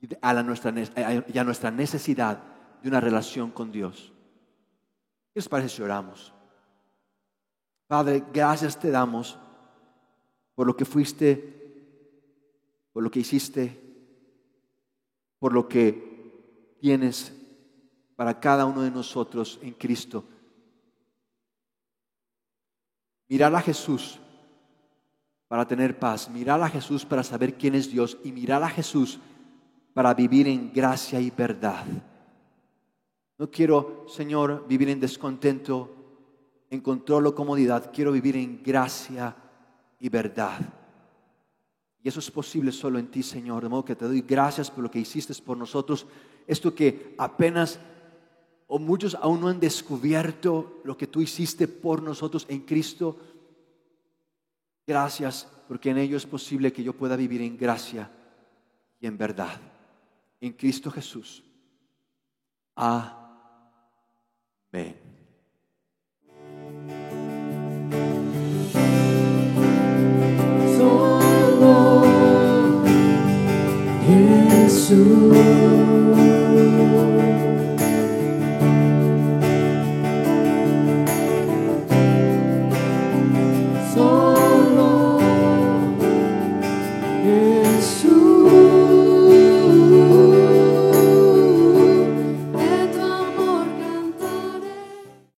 y 0.00 0.08
a, 0.20 0.42
nuestra, 0.42 1.70
necesidad 1.70 2.42
de 2.82 2.88
una 2.88 3.00
relación 3.00 3.52
con 3.52 3.70
Dios. 3.70 4.12
¿Qué 5.32 5.38
les 5.38 5.48
parece 5.48 5.76
si 5.76 5.80
oramos? 5.80 6.34
Padre, 7.88 8.22
gracias 8.32 8.78
te 8.78 8.90
damos 8.90 9.38
por 10.54 10.66
lo 10.66 10.76
que 10.76 10.84
fuiste, 10.84 12.12
por 12.92 13.02
lo 13.02 13.10
que 13.10 13.20
hiciste, 13.20 13.80
por 15.38 15.54
lo 15.54 15.66
que 15.66 16.76
tienes 16.80 17.32
para 18.14 18.38
cada 18.38 18.66
uno 18.66 18.82
de 18.82 18.90
nosotros 18.90 19.58
en 19.62 19.72
Cristo. 19.72 20.22
Mirar 23.26 23.54
a 23.54 23.62
Jesús 23.62 24.20
para 25.48 25.66
tener 25.66 25.98
paz, 25.98 26.28
mirar 26.28 26.62
a 26.62 26.68
Jesús 26.68 27.06
para 27.06 27.22
saber 27.22 27.54
quién 27.54 27.74
es 27.74 27.90
Dios 27.90 28.18
y 28.22 28.32
mirar 28.32 28.62
a 28.62 28.68
Jesús 28.68 29.18
para 29.94 30.12
vivir 30.12 30.46
en 30.46 30.72
gracia 30.74 31.20
y 31.20 31.30
verdad. 31.30 31.86
No 33.38 33.50
quiero, 33.50 34.04
Señor, 34.08 34.66
vivir 34.68 34.90
en 34.90 35.00
descontento, 35.00 35.97
en 36.70 36.80
control 36.80 37.26
o 37.26 37.34
comodidad, 37.34 37.90
quiero 37.92 38.12
vivir 38.12 38.36
en 38.36 38.62
gracia 38.62 39.34
y 39.98 40.08
verdad. 40.08 40.60
Y 42.02 42.08
eso 42.08 42.20
es 42.20 42.30
posible 42.30 42.72
solo 42.72 42.98
en 42.98 43.10
ti, 43.10 43.22
Señor. 43.22 43.62
De 43.62 43.68
modo 43.68 43.84
que 43.84 43.96
te 43.96 44.04
doy 44.04 44.22
gracias 44.22 44.70
por 44.70 44.84
lo 44.84 44.90
que 44.90 45.00
hiciste 45.00 45.34
por 45.42 45.56
nosotros. 45.56 46.06
Esto 46.46 46.74
que 46.74 47.14
apenas 47.18 47.78
o 48.68 48.78
muchos 48.78 49.14
aún 49.14 49.40
no 49.40 49.48
han 49.48 49.58
descubierto 49.58 50.80
lo 50.84 50.96
que 50.96 51.06
tú 51.06 51.20
hiciste 51.20 51.66
por 51.66 52.02
nosotros 52.02 52.46
en 52.48 52.60
Cristo. 52.60 53.18
Gracias 54.86 55.48
porque 55.66 55.90
en 55.90 55.98
ello 55.98 56.16
es 56.16 56.26
posible 56.26 56.72
que 56.72 56.82
yo 56.82 56.92
pueda 56.92 57.16
vivir 57.16 57.42
en 57.42 57.56
gracia 57.56 58.10
y 59.00 59.06
en 59.06 59.18
verdad. 59.18 59.60
En 60.40 60.52
Cristo 60.52 60.90
Jesús. 60.90 61.42
Amén. 62.74 63.08
Jesús. 74.68 75.08